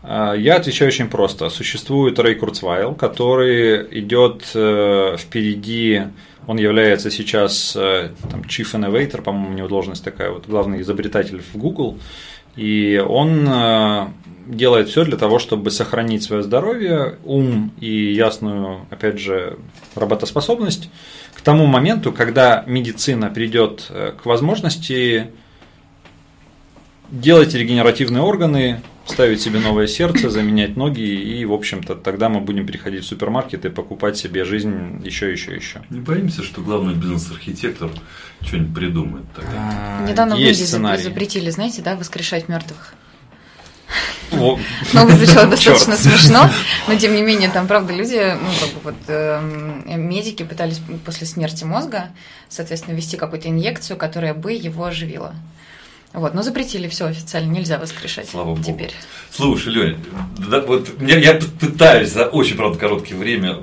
[0.04, 1.50] А, я отвечаю очень просто.
[1.50, 6.04] Существует Рэй Курцвайл, который идет э, впереди
[6.50, 11.44] он является сейчас э, там, Chief Innovator, по-моему, у него должность такая, вот главный изобретатель
[11.44, 12.00] в Google.
[12.56, 14.08] И он э,
[14.48, 19.60] делает все для того, чтобы сохранить свое здоровье, ум и ясную, опять же,
[19.94, 20.90] работоспособность
[21.36, 25.30] к тому моменту, когда медицина придет э, к возможности
[27.12, 32.66] делать регенеративные органы, ставить себе новое сердце, заменять ноги, и, в общем-то, тогда мы будем
[32.66, 35.82] переходить в супермаркет и покупать себе жизнь еще, еще, еще.
[35.90, 37.90] Не боимся, что главный бизнес-архитектор
[38.42, 39.52] что-нибудь придумает тогда?
[39.56, 42.94] А, Недавно в Индии запретили, знаете, да, воскрешать мертвых.
[44.32, 46.50] Но вызвучало достаточно смешно,
[46.88, 51.26] но тем не менее, там, правда, люди, ну, как бы вот э, медики пытались после
[51.26, 52.10] смерти мозга,
[52.48, 55.34] соответственно, ввести какую-то инъекцию, которая бы его оживила.
[56.14, 58.64] Вот, но запретили все официально, нельзя воскрешать Слава Богу.
[58.64, 58.92] теперь.
[59.30, 59.98] Слушай, Лёнь,
[60.38, 63.58] да, вот я, я пытаюсь за очень, правда, короткое время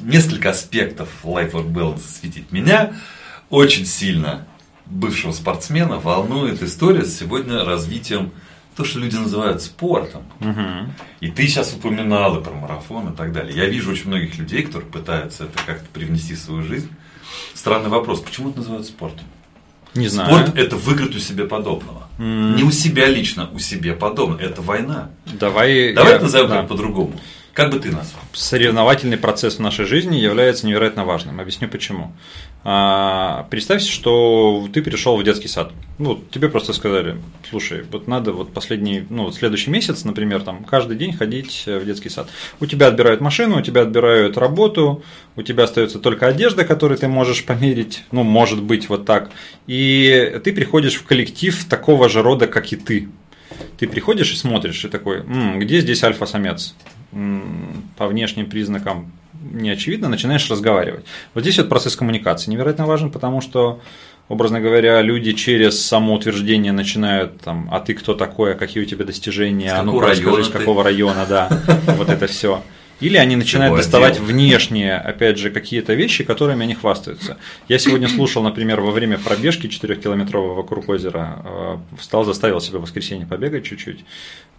[0.00, 2.50] несколько аспектов Life Work Balance осветить.
[2.50, 2.94] Меня
[3.50, 4.46] очень сильно,
[4.86, 8.32] бывшего спортсмена, волнует история с сегодня развитием
[8.74, 10.22] то, что люди называют спортом.
[10.40, 10.92] Угу.
[11.20, 13.54] И ты сейчас упоминал и про марафон и так далее.
[13.54, 16.88] Я вижу очень многих людей, которые пытаются это как-то привнести в свою жизнь.
[17.54, 19.26] Странный вопрос, почему это называют спортом?
[19.94, 20.28] Не знаю.
[20.32, 22.08] Спорт это выиграть у себя подобного.
[22.18, 22.56] Mm.
[22.56, 24.40] Не у себя лично, у себе подобного.
[24.40, 25.10] Это война.
[25.26, 26.62] Давай, Давай я, назовем да.
[26.62, 27.12] по-другому.
[27.54, 28.22] Как бы ты назвал?
[28.32, 31.38] Соревновательный процесс в нашей жизни является невероятно важным.
[31.38, 32.12] Объясню почему.
[32.64, 35.72] А, представь, что ты перешел в детский сад.
[35.98, 37.18] Ну, тебе просто сказали,
[37.50, 42.08] слушай, вот надо вот последний, ну, следующий месяц, например, там, каждый день ходить в детский
[42.08, 42.28] сад.
[42.58, 45.02] У тебя отбирают машину, у тебя отбирают работу,
[45.36, 49.30] у тебя остается только одежда, которую ты можешь померить, ну, может быть, вот так.
[49.66, 53.10] И ты приходишь в коллектив такого же рода, как и ты.
[53.78, 56.74] Ты приходишь и смотришь, и такой, М, где здесь альфа-самец?
[57.96, 59.12] По внешним признакам
[59.50, 61.04] не очевидно, начинаешь разговаривать.
[61.34, 63.80] Вот здесь вот процесс коммуникации невероятно важен, потому что,
[64.28, 69.04] образно говоря, люди через самоутверждение начинают там, а ты кто такой, а какие у тебя
[69.04, 71.48] достижения, а ну расскажи, с какого района, да,
[71.96, 72.62] вот это все.
[73.02, 74.26] Или они начинают доставать отдел.
[74.26, 77.36] внешние, опять же, какие-то вещи, которыми они хвастаются.
[77.68, 82.82] Я сегодня слушал, например, во время пробежки 4-километрового вокруг озера, э, встал, заставил себя в
[82.82, 84.04] воскресенье побегать чуть-чуть,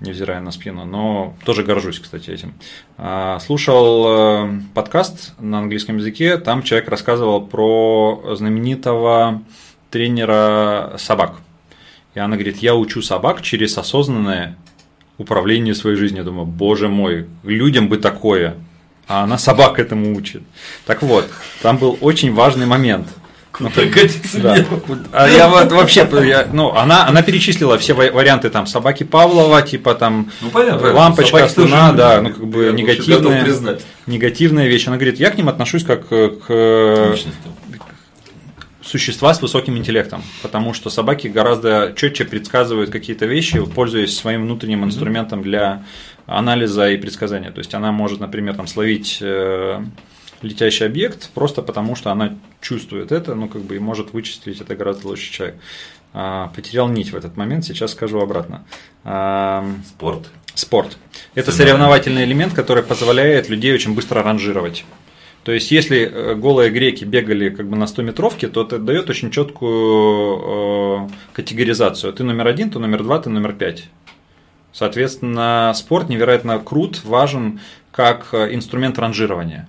[0.02, 2.54] невзирая на спину, но тоже горжусь, кстати, этим.
[2.98, 9.42] А, слушал э, подкаст на английском языке, там человек рассказывал про знаменитого
[9.90, 11.36] тренера собак.
[12.14, 14.58] И она говорит, я учу собак через осознанное
[15.18, 16.20] управлению своей жизнью.
[16.20, 18.56] Я думаю, боже мой, людям бы такое.
[19.08, 20.44] А она собак этому учит.
[20.86, 21.30] Так вот,
[21.62, 23.08] там был очень важный момент.
[23.60, 24.58] Ну, годится да.
[25.12, 29.94] А я вот вообще, я, ну, она, она перечислила все варианты там собаки Павлова, типа
[29.94, 34.88] там ну, понятно, лампочка, стена, да, ну как бы негативная, негативная вещь.
[34.88, 37.16] Она говорит, я к ним отношусь как к
[38.84, 44.84] существа с высоким интеллектом, потому что собаки гораздо четче предсказывают какие-то вещи, пользуясь своим внутренним
[44.84, 45.84] инструментом для
[46.26, 47.52] анализа и предсказания.
[47.52, 49.82] То есть она может, например, там, словить э,
[50.42, 54.76] летящий объект просто потому, что она чувствует это, ну как бы и может вычислить это
[54.76, 55.56] гораздо лучше человек.
[56.16, 58.66] А, потерял нить в этот момент, сейчас скажу обратно.
[59.04, 60.30] А, спорт.
[60.54, 60.98] Спорт.
[61.34, 64.86] Это соревновательный элемент, который позволяет людей очень быстро ранжировать.
[65.44, 69.10] То есть, если э, голые греки бегали как бы на 100 метровке, то это дает
[69.10, 72.14] очень четкую э, категоризацию.
[72.14, 73.86] Ты номер один, ты номер два, ты номер пять.
[74.72, 77.60] Соответственно, спорт невероятно крут, важен
[77.92, 79.68] как э, инструмент ранжирования.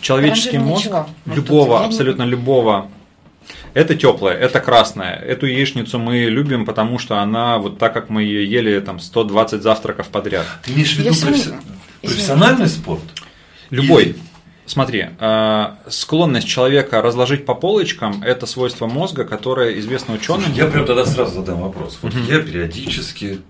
[0.00, 1.06] Человеческий мозг чего?
[1.26, 2.30] любого, абсолютно не...
[2.30, 2.88] любого
[3.74, 5.14] это теплое, это красное.
[5.14, 9.62] Эту яичницу мы любим, потому что она вот так, как мы ее ели там 120
[9.62, 10.46] завтраков подряд.
[10.64, 11.50] Ты имеешь в виду професси...
[12.00, 13.02] профессиональный спорт?
[13.70, 14.02] Любой.
[14.04, 14.16] Или...
[14.70, 20.44] Смотри, э, склонность человека разложить по полочкам– это свойство мозга, которое известно ученым.
[20.44, 21.98] Слушай, я прям тогда сразу задам вопрос.
[22.02, 22.22] Вот угу.
[22.22, 23.40] я периодически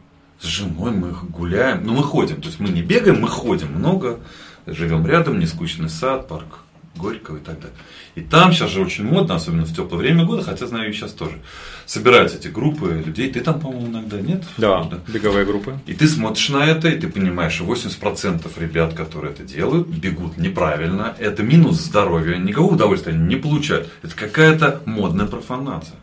[0.41, 4.21] с женой мы гуляем, ну мы ходим, то есть мы не бегаем, мы ходим много,
[4.67, 6.61] живем рядом, нескучный сад, парк
[6.97, 7.77] Горького и так далее.
[8.17, 11.13] И там сейчас же очень модно, особенно в теплое время года, хотя знаю и сейчас
[11.13, 11.39] тоже.
[11.87, 13.33] Собираются эти группы людей.
[13.33, 14.43] Ты там, по-моему, иногда нет?
[14.59, 15.79] Да, да, беговые группы.
[15.87, 20.37] И ты смотришь на это, и ты понимаешь, что 80% ребят, которые это делают, бегут
[20.37, 21.15] неправильно.
[21.19, 23.89] Это минус здоровья, никакого удовольствия они не получают.
[24.03, 25.97] Это какая-то модная профанация.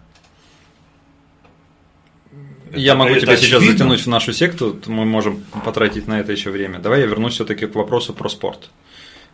[2.74, 3.60] Я могу это тебя очевидно.
[3.60, 6.80] сейчас затянуть в нашу секту, мы можем потратить на это еще время.
[6.80, 8.70] Давай я вернусь все-таки к вопросу про спорт.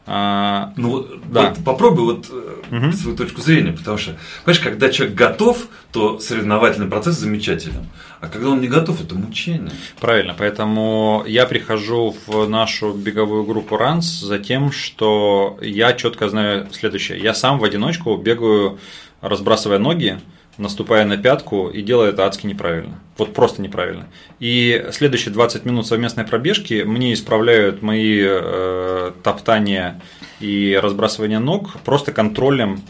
[0.06, 1.50] А, ну, да.
[1.50, 2.92] вот попробуй вот угу.
[2.92, 7.88] свою точку зрения, потому что, понимаешь, когда человек готов, то соревновательный процесс замечателен,
[8.20, 9.72] а когда он не готов, это мучение.
[10.02, 16.68] Правильно, поэтому я прихожу в нашу беговую группу Runs за тем, что я четко знаю
[16.74, 17.20] следующее.
[17.20, 18.80] Я сам в одиночку бегаю,
[19.22, 20.20] разбрасывая ноги,
[20.58, 23.00] наступая на пятку и делая это адски неправильно.
[23.18, 24.08] Вот просто неправильно.
[24.40, 30.02] И следующие 20 минут совместной пробежки мне исправляют мои э, топтания
[30.40, 32.82] и разбрасывание ног просто контролем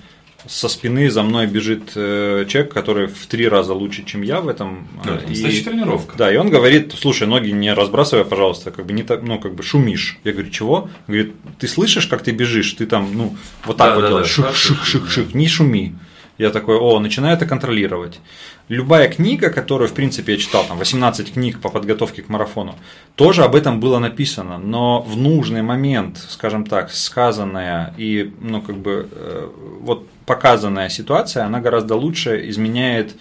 [0.46, 4.48] со спины за мной бежит э, человек, который в три раза лучше, чем я в
[4.50, 4.88] этом.
[5.04, 6.18] Да, это и, тренировка.
[6.18, 9.56] Да, и он говорит, слушай, ноги не разбрасывай, пожалуйста, как бы не так, ну, как
[9.56, 10.20] бы шумишь.
[10.24, 10.90] Я говорю, чего?
[11.08, 12.74] Говорит, ты слышишь, как ты бежишь?
[12.74, 15.48] Ты там, ну, вот так да, вот да, делаешь, да, ших, ших, ших, ших, не
[15.48, 15.96] шуми.
[16.38, 18.20] Я такой, о, начинаю это контролировать.
[18.68, 22.76] Любая книга, которую, в принципе, я читал, там 18 книг по подготовке к марафону,
[23.16, 28.78] тоже об этом было написано, но в нужный момент, скажем так, сказанная и, ну, как
[28.78, 29.50] бы, э,
[29.82, 33.16] вот показанная ситуация, она гораздо лучше изменяет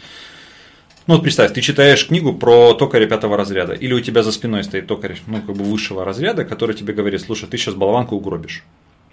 [1.09, 4.63] ну вот представь, ты читаешь книгу про токаря пятого разряда, или у тебя за спиной
[4.63, 8.63] стоит токарь, ну как бы высшего разряда, который тебе говорит, слушай, ты сейчас болванку угробишь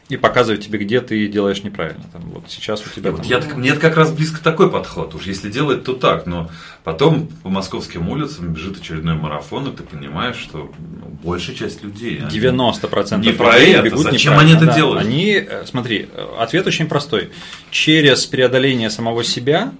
[0.10, 2.04] и показывать тебе, где ты делаешь неправильно.
[2.12, 3.12] Там, вот сейчас у тебя.
[3.12, 3.30] Вот там...
[3.30, 5.13] я, мне как раз близко такой подход.
[5.13, 6.26] Уж если делать, то так.
[6.26, 6.50] Но
[6.84, 12.19] потом по московским улицам бежит очередной марафон, и ты понимаешь, что ну, большая часть людей.
[12.19, 13.84] 90% не про это.
[13.84, 14.74] бегут Зачем они это да.
[14.74, 15.00] делают?
[15.00, 17.30] Они, э, смотри, ответ очень простой.
[17.69, 19.72] Через преодоление самого себя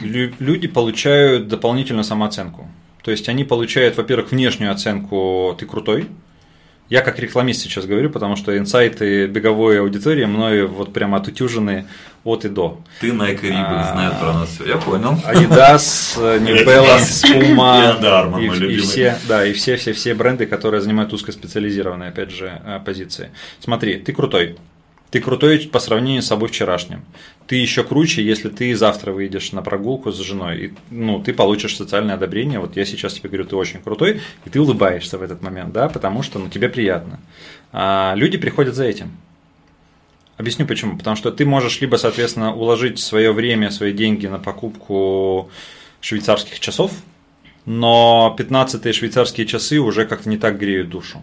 [0.00, 2.70] люди получают дополнительную самооценку.
[3.02, 6.06] То есть они получают, во-первых, внешнюю оценку «ты крутой»,
[6.88, 11.86] я как рекламист сейчас говорю, потому что инсайты беговой аудитории мною вот прямо отутюжены
[12.24, 12.80] от и до.
[13.00, 15.12] Ты Nike и Reebok знают про нас все, я понял.
[15.26, 21.12] Adidas, New Balance, Puma и, и все, да, и все, все, все бренды, которые занимают
[21.12, 23.30] узкоспециализированные, опять же, э, позиции.
[23.60, 24.56] Смотри, ты крутой,
[25.14, 27.04] ты крутой по сравнению с собой вчерашним.
[27.46, 31.76] Ты еще круче, если ты завтра выйдешь на прогулку с женой, и ну, ты получишь
[31.76, 32.58] социальное одобрение.
[32.58, 35.88] Вот я сейчас тебе говорю, ты очень крутой, и ты улыбаешься в этот момент, да,
[35.88, 37.20] потому что ну, тебе приятно.
[37.70, 39.12] А люди приходят за этим.
[40.36, 40.98] Объясню почему.
[40.98, 45.48] Потому что ты можешь либо, соответственно, уложить свое время, свои деньги на покупку
[46.00, 46.90] швейцарских часов,
[47.66, 51.22] но 15 швейцарские часы уже как-то не так греют душу.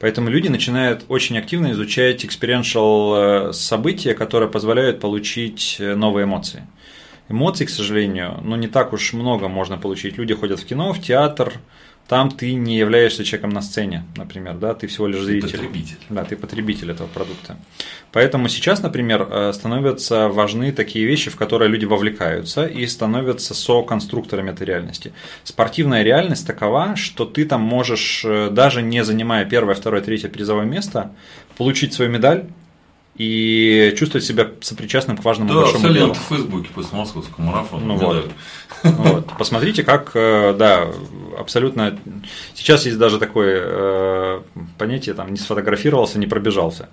[0.00, 6.66] Поэтому люди начинают очень активно изучать experiential э, события, которые позволяют получить э, новые эмоции.
[7.30, 10.18] Эмоций, к сожалению, ну не так уж много можно получить.
[10.18, 11.54] Люди ходят в кино, в театр,
[12.10, 15.48] там ты не являешься человеком на сцене, например, да, ты всего лишь зритель.
[15.48, 15.96] Ты потребитель.
[16.08, 17.56] Да, ты потребитель этого продукта.
[18.10, 24.50] Поэтому сейчас, например, э, становятся важны такие вещи, в которые люди вовлекаются и становятся со-конструкторами
[24.50, 25.12] этой реальности.
[25.44, 30.64] Спортивная реальность такова, что ты там можешь, э, даже не занимая первое, второе, третье призовое
[30.64, 31.12] место,
[31.56, 32.46] получить свою медаль,
[33.20, 36.14] и чувствовать себя сопричастным к важному да, большому делу.
[36.14, 37.84] Да, в Фейсбуке после московского марафона.
[37.84, 38.30] Ну вот.
[38.82, 39.26] вот.
[39.36, 40.88] Посмотрите, как, э, да,
[41.38, 41.98] абсолютно.
[42.54, 44.40] Сейчас есть даже такое э,
[44.78, 46.88] понятие, там, не сфотографировался, не пробежался.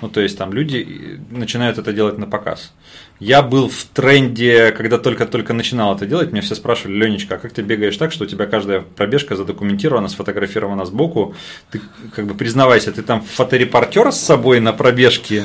[0.00, 2.72] Ну, то есть там люди начинают это делать на показ.
[3.18, 7.52] Я был в тренде, когда только-только начинал это делать, меня все спрашивали, Ленечка, а как
[7.52, 11.34] ты бегаешь так, что у тебя каждая пробежка задокументирована, сфотографирована сбоку?
[11.70, 11.82] Ты
[12.14, 15.44] как бы признавайся, ты там фоторепортер с собой на пробежке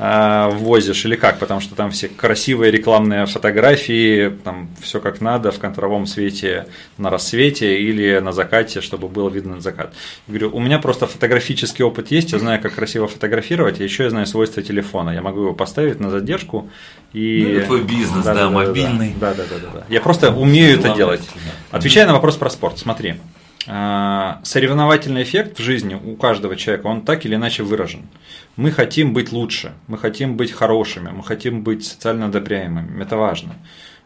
[0.00, 1.38] возишь или как?
[1.38, 7.10] Потому что там все красивые рекламные фотографии, там все как надо в контровом свете на
[7.10, 9.92] рассвете или на закате, чтобы было видно закат.
[10.26, 14.04] Я говорю, у меня просто фотографический опыт есть, я знаю, как красиво фотографировать, и еще
[14.04, 15.10] я знаю свойства телефона.
[15.10, 16.70] Я могу его поставить на задержку
[17.12, 17.42] и...
[17.46, 19.14] Ну, это твой бизнес, да, да, да мобильный.
[19.20, 19.84] Да, да, да, да, да.
[19.88, 21.28] Я просто умею это делать.
[21.70, 23.16] Отвечая на вопрос про спорт, смотри.
[23.66, 28.08] А, соревновательный эффект в жизни у каждого человека, он так или иначе выражен.
[28.56, 33.56] Мы хотим быть лучше, мы хотим быть хорошими, мы хотим быть социально одобряемыми, это важно.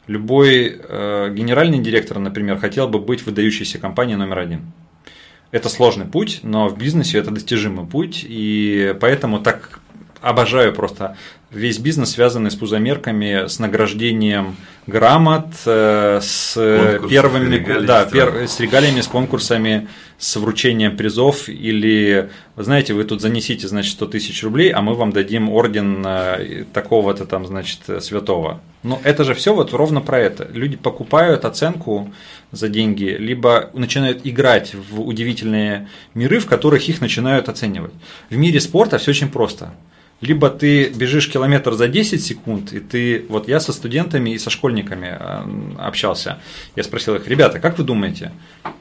[0.07, 4.73] Любой э, генеральный директор, например, хотел бы быть выдающейся компанией номер один.
[5.51, 9.81] Это сложный путь, но в бизнесе это достижимый путь, и поэтому так
[10.25, 11.17] обожаю просто
[11.51, 14.57] весь бизнес, связанный с пузомерками, с награждением
[14.87, 21.49] грамот, э, с Конкурсы, первыми, регалии, да, пер, с регалиями, с конкурсами, с вручением призов
[21.49, 26.03] или, вы знаете, вы тут занесите, значит, 100 тысяч рублей, а мы вам дадим орден
[26.05, 28.61] э, такого-то там, значит, святого.
[28.83, 30.49] Но это же все вот ровно про это.
[30.53, 32.13] Люди покупают оценку
[32.53, 37.93] за деньги, либо начинают играть в удивительные миры, в которых их начинают оценивать.
[38.29, 39.73] В мире спорта все очень просто
[40.21, 44.51] либо ты бежишь километр за 10 секунд, и ты, вот я со студентами и со
[44.51, 46.39] школьниками э, общался,
[46.77, 48.33] я спросил их, ребята, как вы думаете,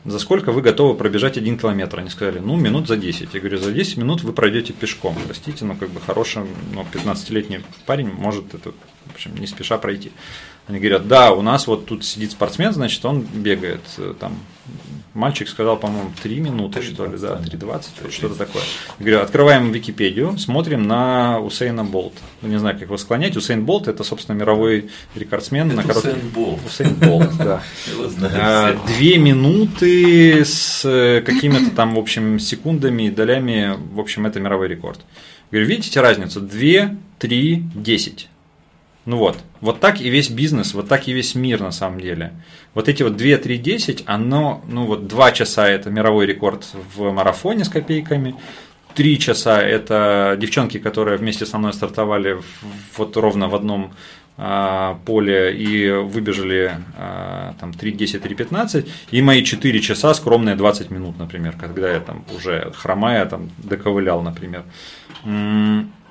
[0.05, 1.99] за сколько вы готовы пробежать один километр?
[1.99, 3.33] Они сказали, ну, минут за 10.
[3.33, 6.43] Я говорю, за 10 минут вы пройдете пешком, простите, но как бы хороший,
[6.73, 8.71] ну, 15-летний парень может это,
[9.05, 10.11] в общем, не спеша пройти.
[10.67, 14.37] Они говорят, да, у нас вот тут сидит спортсмен, значит, он бегает э, там.
[15.13, 18.63] Мальчик сказал, по-моему, 3 минуты, 3, что ли, да, 3.20, что-то такое.
[18.97, 22.13] Я говорю, открываем Википедию, смотрим на Усейна Болт.
[22.41, 23.37] Ну, не знаю, как его склонять.
[23.37, 26.09] Усейн Болт– это, собственно, мировой рекордсмен это на короткий...
[26.09, 26.59] Усейн Болт.
[26.65, 27.63] Усейн Болт, да.
[28.33, 34.39] А, две минуты с э, какими-то там, в общем, секундами и долями, в общем, это
[34.39, 34.99] мировой рекорд.
[35.51, 36.41] Я говорю, видите разницу?
[36.41, 38.29] 2, 3, 10.
[39.05, 42.31] Ну вот, вот так и весь бизнес, вот так и весь мир на самом деле.
[42.73, 47.11] Вот эти вот 2, 3, 10, оно, ну вот 2 часа это мировой рекорд в
[47.11, 48.35] марафоне с копейками,
[48.95, 52.39] 3 часа это девчонки, которые вместе со мной стартовали
[52.97, 53.91] вот ровно в одном
[54.35, 61.19] а, поле и выбежали а, там 3.10, 3.15, и мои 4 часа скромные 20 минут,
[61.19, 64.63] например, когда я там уже хромая там доковылял, например.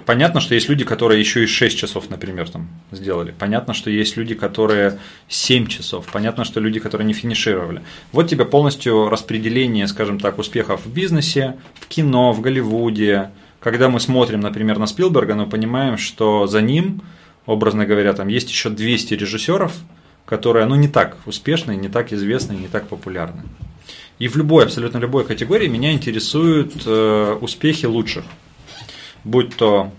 [0.04, 3.34] Понятно, что есть люди, которые еще и 6 часов, например, там сделали.
[3.38, 4.98] Понятно, что есть люди, которые
[5.28, 6.06] 7 часов.
[6.12, 7.82] Понятно, что люди, которые не финишировали.
[8.10, 13.30] Вот тебе полностью распределение, скажем так, успехов в бизнесе, в кино, в Голливуде.
[13.60, 17.02] Когда мы смотрим, например, на Спилберга, мы понимаем, что за ним,
[17.46, 19.72] образно говоря, там есть еще 200 режиссеров,
[20.24, 23.42] которые, ну, не так успешные, не так известные, не так популярны.
[24.18, 28.24] И в любой, абсолютно любой категории меня интересуют э, успехи лучших
[29.24, 29.92] будь то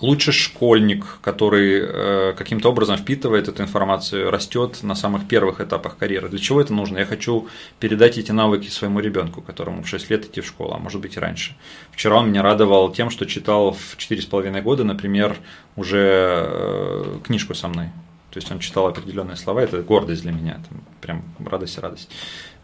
[0.00, 6.28] лучше школьник, который э, каким-то образом впитывает эту информацию, растет на самых первых этапах карьеры.
[6.28, 6.98] Для чего это нужно?
[6.98, 7.48] Я хочу
[7.78, 11.16] передать эти навыки своему ребенку, которому в 6 лет идти в школу, а может быть
[11.16, 11.56] и раньше.
[11.90, 15.36] Вчера он меня радовал тем, что читал в 4,5 года, например,
[15.76, 17.86] уже э, книжку со мной.
[18.30, 22.10] То есть он читал определенные слова, это гордость для меня, это прям радость радость.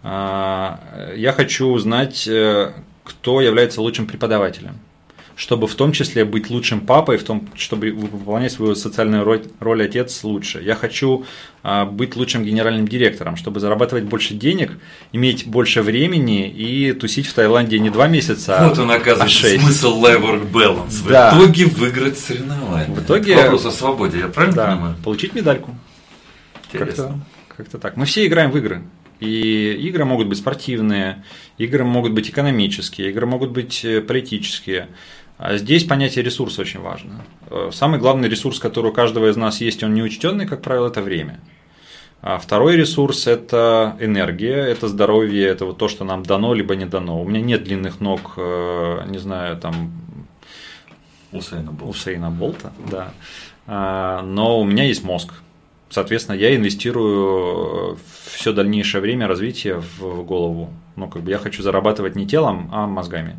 [0.03, 0.81] А,
[1.15, 2.73] я хочу узнать, э,
[3.05, 4.81] кто является лучшим преподавателем
[5.41, 9.83] чтобы в том числе быть лучшим папой, в том, чтобы выполнять свою социальную роль, роль
[9.83, 10.61] отец лучше.
[10.63, 11.25] Я хочу
[11.63, 14.73] а, быть лучшим генеральным директором, чтобы зарабатывать больше денег,
[15.13, 19.65] иметь больше времени и тусить в Таиланде не два месяца, вот он, оказывается, а шесть.
[19.65, 20.91] смысл life-work balance.
[20.91, 21.31] В да.
[21.35, 22.95] итоге выиграть соревнования.
[22.95, 23.37] В итоге...
[23.37, 24.97] вопрос о свободе, я правильно да, понимаю?
[25.03, 25.75] получить медальку.
[26.71, 27.19] Как-то,
[27.49, 27.97] как-то так.
[27.97, 28.83] Мы все играем в игры.
[29.21, 31.25] И игры могут быть спортивные,
[31.59, 34.89] игры могут быть экономические, игры могут быть э, политические.
[35.43, 37.25] А здесь понятие ресурса очень важно.
[37.49, 41.01] Э, самый главный ресурс, который у каждого из нас есть, он неучтенный, как правило, это
[41.01, 41.41] время.
[42.21, 46.85] А второй ресурс– это энергия, это здоровье, это вот то, что нам дано, либо не
[46.85, 47.23] дано.
[47.23, 49.93] У меня нет длинных ног, э, не знаю, там…
[51.33, 51.91] Усейна Болта.
[51.91, 53.15] Усейна Болта, да.
[53.67, 55.33] А, но у меня есть мозг.
[55.89, 57.99] Соответственно, я инвестирую
[58.31, 60.69] все дальнейшее время развития в голову.
[60.97, 63.39] Ну, как бы я хочу зарабатывать не телом, а мозгами.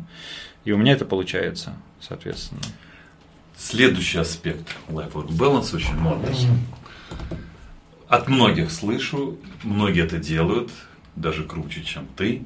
[0.64, 2.60] И у меня это получается, соответственно.
[3.56, 6.34] Следующий аспект Life-Work Balance очень модный.
[8.08, 10.70] От многих слышу, многие это делают,
[11.16, 12.44] даже круче, чем ты.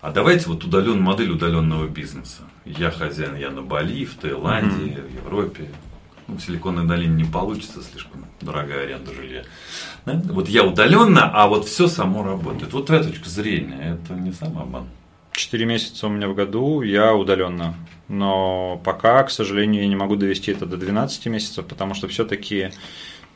[0.00, 2.42] А давайте вот удален, модель удаленного бизнеса.
[2.64, 5.08] Я хозяин, я на Бали, в Таиланде, mm-hmm.
[5.08, 5.70] в Европе.
[6.26, 9.44] Ну, в Силиконовой долине не получится, слишком дорогая аренда жилья.
[10.06, 10.20] Да?
[10.30, 12.72] Вот я удаленно, а вот все само работает.
[12.72, 14.86] Вот твоя точка зрения, это не самообман.
[15.54, 17.76] Четыре месяца у меня в году, я удаленно.
[18.08, 22.70] Но пока, к сожалению, я не могу довести это до 12 месяцев, потому что все-таки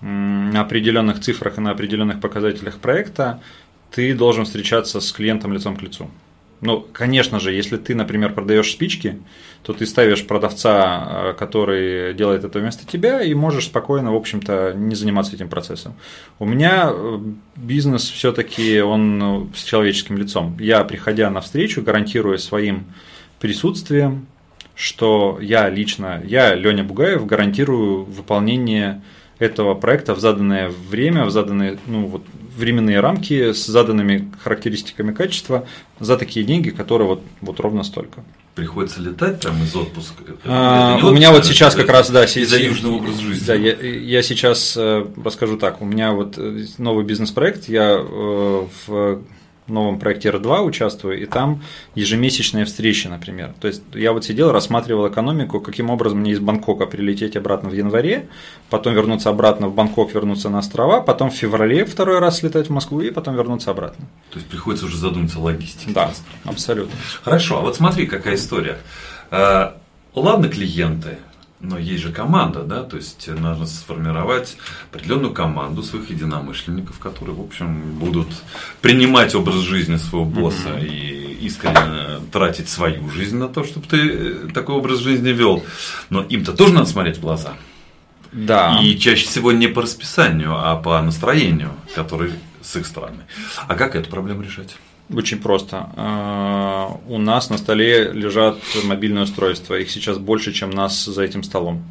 [0.01, 3.41] на определенных цифрах и на определенных показателях проекта
[3.93, 6.11] ты должен встречаться с клиентом лицом к лицу.
[6.61, 9.19] Ну, конечно же, если ты, например, продаешь спички,
[9.63, 14.75] то ты ставишь продавца, э, который делает это вместо тебя, и можешь спокойно, в общем-то,
[14.75, 15.95] не заниматься этим процессом.
[16.39, 17.19] У меня э,
[17.55, 20.57] бизнес все-таки он ну, с человеческим лицом.
[20.59, 22.87] Я, приходя на встречу, гарантирую своим
[23.41, 24.27] присутствием,
[24.75, 29.03] что я лично, я, Леня Бугаев, гарантирую выполнение
[29.39, 32.23] этого проекта в заданное время, в заданные ну, вот,
[32.59, 35.67] временные рамки с заданными характеристиками качества
[36.01, 38.25] за такие деньги, которые вот, вот ровно столько.
[38.55, 40.25] Приходится летать прямо из отпуска?
[40.45, 43.47] А, у меня вот сейчас как раз, да, из-за южного образа жизни.
[43.47, 45.81] Да, я, я сейчас э, расскажу так.
[45.81, 49.23] У меня вот э, новый бизнес-проект, я э, в
[49.69, 51.63] новом проекте R2 участвую, и там
[51.95, 53.55] ежемесячные встречи, например.
[53.61, 57.73] То есть я вот сидел, рассматривал экономику, каким образом мне из Бангкока прилететь обратно в
[57.73, 58.29] январе,
[58.71, 62.73] потом вернуться обратно в Бангкок, вернуться на острова, потом в феврале второй раз слетать в
[62.73, 64.07] Москву и потом вернуться обратно.
[64.31, 65.93] То есть приходится уже задуматься о логистике.
[65.93, 66.11] Да,
[66.45, 66.97] абсолютно.
[67.23, 68.79] Хорошо, а вот смотри, какая история.
[69.31, 69.73] Э,
[70.15, 71.19] ладно, клиенты,
[71.61, 74.57] но есть же команда, да, то есть нужно сформировать
[74.93, 78.29] определенную команду своих единомышленников, которые, в общем, будут
[78.81, 80.87] принимать образ жизни своего босса mm-hmm.
[80.87, 85.65] и искренне тратить свою жизнь на то, чтобы ты э, такой образ жизни вел.
[86.11, 87.55] Но им-то тоже надо смотреть в глаза.
[88.33, 88.79] Да.
[88.81, 92.33] И чаще всего не по расписанию, а по настроению, который
[92.63, 93.25] с их стороны.
[93.67, 94.77] А как эту проблему решать?
[95.15, 95.91] Очень просто.
[95.97, 99.79] А, у нас на столе лежат мобильные устройства.
[99.79, 101.83] Их сейчас больше, чем нас за этим столом.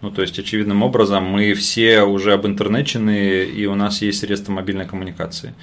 [0.00, 4.52] Ну, то есть, очевидным образом, мы все уже об интернете, и у нас есть средства
[4.52, 5.54] мобильной коммуникации.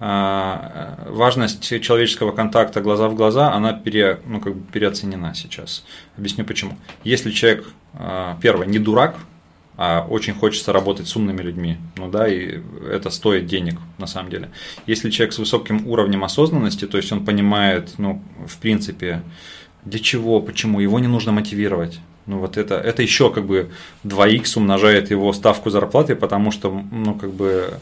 [0.00, 5.84] А, важность человеческого контакта глаза в глаза, она пере, ну, как бы переоценена сейчас.
[6.16, 6.76] Объясню почему.
[7.04, 9.16] Если человек, а, первое, не дурак,
[9.76, 11.78] а очень хочется работать с умными людьми.
[11.96, 14.50] Ну да, и это стоит денег на самом деле.
[14.86, 19.22] Если человек с высоким уровнем осознанности, то есть он понимает, ну, в принципе,
[19.84, 22.00] для чего, почему, его не нужно мотивировать.
[22.26, 23.70] Ну вот это, это еще как бы
[24.04, 27.74] 2х умножает его ставку зарплаты, потому что, ну как бы,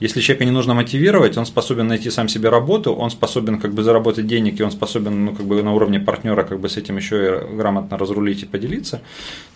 [0.00, 3.82] если человека не нужно мотивировать, он способен найти сам себе работу, он способен как бы
[3.82, 6.96] заработать денег, и он способен, ну как бы на уровне партнера как бы с этим
[6.96, 7.16] еще
[7.52, 9.02] и грамотно разрулить и поделиться,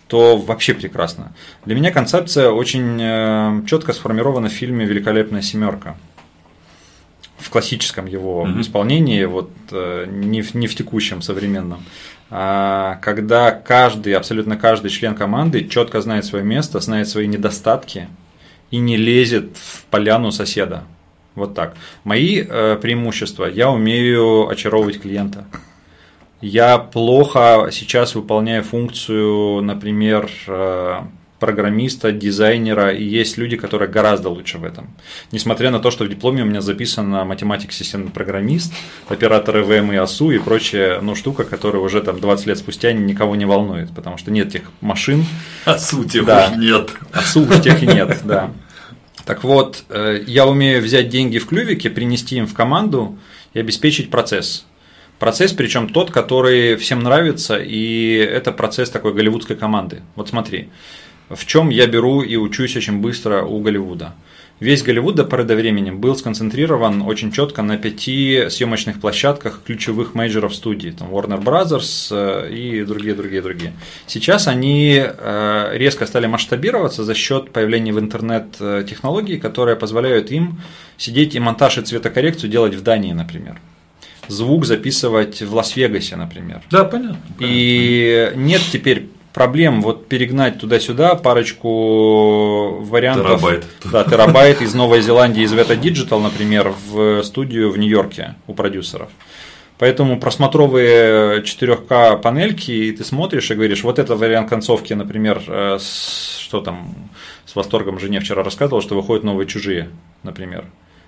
[0.07, 1.35] то вообще прекрасно.
[1.65, 5.97] Для меня концепция очень э, четко сформирована в фильме «Великолепная семерка»
[7.39, 8.61] в классическом его mm-hmm.
[8.61, 11.83] исполнении, вот э, не в, не в текущем современном.
[12.31, 18.09] А, когда каждый, абсолютно каждый член команды четко знает свое место, знает свои недостатки
[18.71, 20.85] и не лезет в поляну соседа.
[21.35, 21.75] Вот так.
[22.05, 23.47] Мои э, преимущества.
[23.47, 25.47] Я умею очаровывать клиента.
[26.41, 31.01] Я плохо сейчас выполняю функцию, например, э,
[31.39, 34.95] программиста, дизайнера, и есть люди, которые гораздо лучше в этом.
[35.33, 38.73] Несмотря на то, что в дипломе у меня записано математик, системный программист,
[39.09, 43.37] оператор ИВМ и АСУ и прочая ну, штука, которая уже там 20 лет спустя никого
[43.37, 45.25] не волнует, потому что нет тех машин.
[45.65, 46.91] АСУ тех да, уж нет.
[47.13, 48.53] АСУ уж тех и нет, да.
[49.25, 53.19] Так вот, э, я умею взять деньги в клювике, принести им в команду
[53.55, 54.67] и обеспечить процесс.
[55.19, 60.03] Процесс, причем тот, который всем нравится, и это процесс такой голливудской команды.
[60.17, 60.69] Вот смотри,
[61.29, 64.15] в чем я беру и учусь очень быстро у Голливуда.
[64.61, 70.15] Весь Голливуд до поры до времени был сконцентрирован очень четко на пяти съемочных площадках ключевых
[70.15, 73.73] мейджеров студии, там Warner Brothers э, и другие, другие, другие.
[74.07, 80.31] Сейчас они э, резко стали масштабироваться за счет появления в интернет э, технологий, которые позволяют
[80.31, 80.61] им
[80.99, 83.59] сидеть и монтаж и цветокоррекцию делать в Дании, например
[84.29, 86.63] звук записывать в Лас-Вегасе, например.
[86.71, 87.19] Да, понятно.
[87.37, 87.45] понятно.
[87.45, 93.41] И нет теперь проблем вот перегнать туда-сюда парочку вариантов.
[93.41, 93.67] Терабайт.
[93.85, 99.11] Да, терабайт из Новой Зеландии, из Veta Digital, например, в студию в Нью-Йорке у продюсеров.
[99.77, 105.79] Поэтому просмотровые 4К панельки, и ты смотришь и говоришь, вот это вариант концовки, например, э,
[105.81, 106.95] что там,
[107.45, 109.91] с восторгом жене вчера рассказывал, что выходят новые чужие,
[110.23, 110.65] например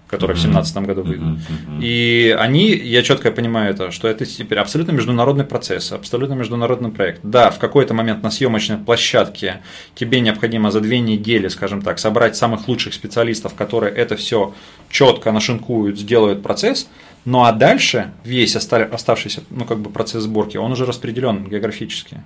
[0.08, 1.38] который в 2017 году выйдут.
[1.80, 7.20] И они, я четко понимаю это, что это теперь абсолютно международный процесс, абсолютно международный проект.
[7.22, 9.62] Да, в какой-то момент на съемочной площадке
[9.94, 14.54] тебе необходимо за две недели, скажем так, собрать самых лучших специалистов, которые это все
[14.90, 16.88] четко нашинкуют, сделают процесс,
[17.24, 22.22] ну а дальше весь оставшийся ну, как бы процесс сборки, он уже распределен географически.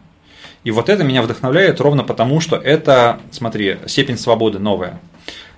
[0.63, 5.01] И вот это меня вдохновляет ровно потому, что это, смотри, степень свободы новая.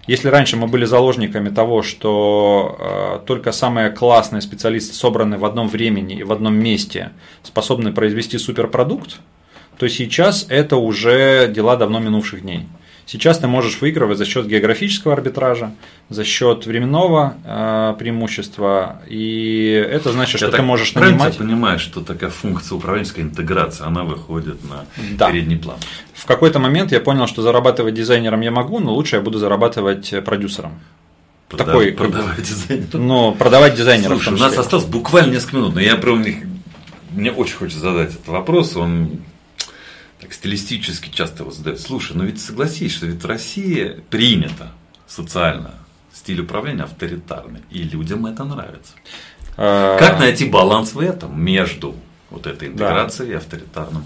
[0.09, 5.69] Если раньше мы были заложниками того, что э, только самые классные специалисты, собраны в одном
[5.69, 7.13] времени и в одном месте,
[7.45, 9.21] способны произвести суперпродукт,
[9.79, 12.67] то сейчас это уже дела давно минувших дней.
[13.13, 15.75] Сейчас ты можешь выигрывать за счет географического арбитража,
[16.09, 21.37] за счет временного э, преимущества, и это значит, что Я ты можешь нанимать.
[21.37, 24.87] Ты понимаешь, что такая функция управленческой интеграции, она выходит на
[25.19, 25.31] да.
[25.31, 25.77] передний план.
[26.15, 30.15] В какой-то момент я понял, что зарабатывать дизайнером я могу, но лучше я буду зарабатывать
[30.25, 30.81] продюсером.
[31.51, 33.07] Продав, Такой, продавать дизайнером.
[33.07, 34.17] Но продавать дизайнером.
[34.21, 36.25] Слушай, у нас осталось буквально несколько минут, но я прям
[37.11, 38.75] мне очень хочется задать этот вопрос.
[38.75, 39.21] Он
[40.23, 41.81] так стилистически часто его задают.
[41.81, 44.71] Слушай, ну ведь согласись, что ведь в России принято
[45.09, 45.75] социально
[46.13, 48.93] стиль управления авторитарный, и людям это нравится.
[49.57, 51.97] А, как найти баланс в этом между
[52.31, 53.35] вот этой интеграцией да.
[53.35, 54.05] и авторитарным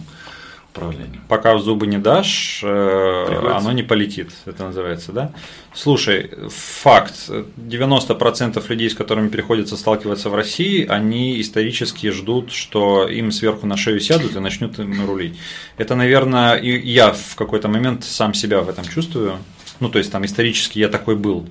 [0.77, 1.23] управлением.
[1.29, 3.57] Пока в зубы не дашь, э, Приходится.
[3.57, 5.33] оно не полетит, это называется, да?
[5.75, 7.15] Слушай, факт,
[7.57, 13.77] 90% людей, с которыми приходится сталкиваться в России, они исторически ждут, что им сверху на
[13.77, 15.39] шею сядут и начнут им рулить.
[15.77, 19.39] Это, наверное, и я в какой-то момент сам себя в этом чувствую.
[19.81, 21.49] Ну, то есть там исторически я такой был.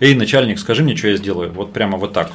[0.00, 1.52] Эй, начальник, скажи мне, что я сделаю.
[1.52, 2.32] Вот прямо вот так.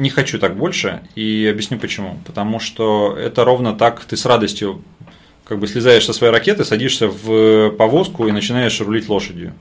[0.00, 2.18] Не хочу так больше, и объясню почему.
[2.24, 4.82] Потому что это ровно так ты с радостью
[5.44, 9.52] как бы слезаешь со своей ракеты, садишься в повозку и начинаешь рулить лошадью.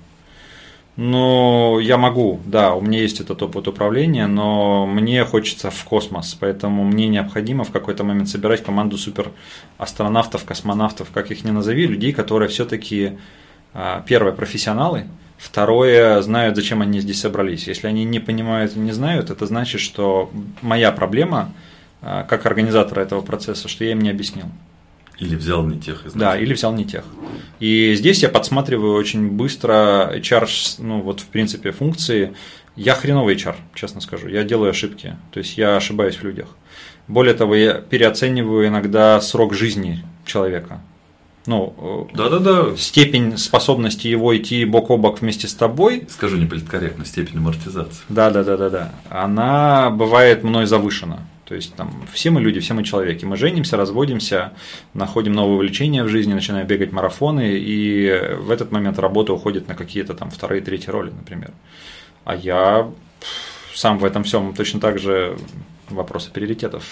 [0.96, 6.38] Ну, я могу, да, у меня есть этот опыт управления, но мне хочется в космос,
[6.40, 9.32] поэтому мне необходимо в какой-то момент собирать команду супер
[9.78, 13.18] астронавтов, космонавтов, как их ни назови, людей, которые все-таки,
[13.74, 15.08] а, первое, профессионалы,
[15.40, 17.66] Второе, знают, зачем они здесь собрались.
[17.66, 20.30] Если они не понимают и не знают, это значит, что
[20.62, 21.54] моя проблема,
[22.02, 24.48] а, как организатора этого процесса, что я им не объяснил.
[25.18, 26.20] Или взял не тех изначально.
[26.20, 27.06] Да, или взял не тех.
[27.62, 30.48] И здесь я подсматриваю очень быстро HR,
[30.80, 32.36] ну вот в принципе функции.
[32.76, 34.28] Я хреновый HR, честно скажу.
[34.28, 35.16] Я делаю ошибки.
[35.32, 36.50] То есть я ошибаюсь в людях.
[37.08, 40.82] Более того, я переоцениваю иногда срок жизни человека
[41.50, 42.78] ну, Да-да-да.
[42.78, 46.06] степень способности его идти бок о бок вместе с тобой.
[46.10, 48.04] Скажу не политкорректно, степень амортизации.
[48.08, 48.92] Да, да, да, да, да.
[49.10, 51.20] Она бывает мной завышена.
[51.46, 53.26] То есть там все мы люди, все мы человеки.
[53.26, 54.54] Мы женимся, разводимся,
[54.94, 59.74] находим новые увлечения в жизни, начинаем бегать марафоны, и в этот момент работа уходит на
[59.74, 61.52] какие-то там вторые, третьи роли, например.
[62.24, 62.88] А я
[63.74, 65.38] сам в этом всем точно так же
[65.90, 66.84] вопросы приоритетов,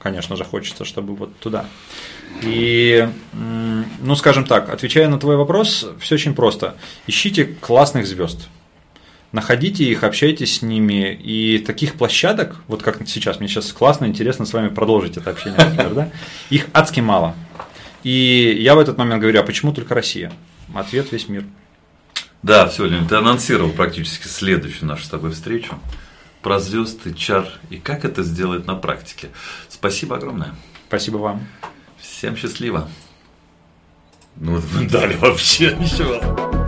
[0.00, 1.66] конечно же, хочется, чтобы вот туда.
[2.42, 6.76] И, ну, скажем так, отвечая на твой вопрос, все очень просто.
[7.06, 8.48] Ищите классных звезд
[9.32, 14.46] находите их, общайтесь с ними, и таких площадок, вот как сейчас, мне сейчас классно, интересно
[14.46, 16.10] с вами продолжить это общение, например, да,
[16.50, 17.34] их адски мало.
[18.02, 20.32] И я в этот момент говорю, а почему только Россия?
[20.74, 21.44] Ответ весь мир.
[22.42, 25.78] Да, все, Лен, ты анонсировал практически следующую нашу с тобой встречу
[26.46, 29.30] про звезды, чар и как это сделать на практике.
[29.68, 30.54] Спасибо огромное.
[30.86, 31.44] Спасибо вам.
[31.98, 32.88] Всем счастливо.
[34.36, 36.65] Ну, дали вообще ничего.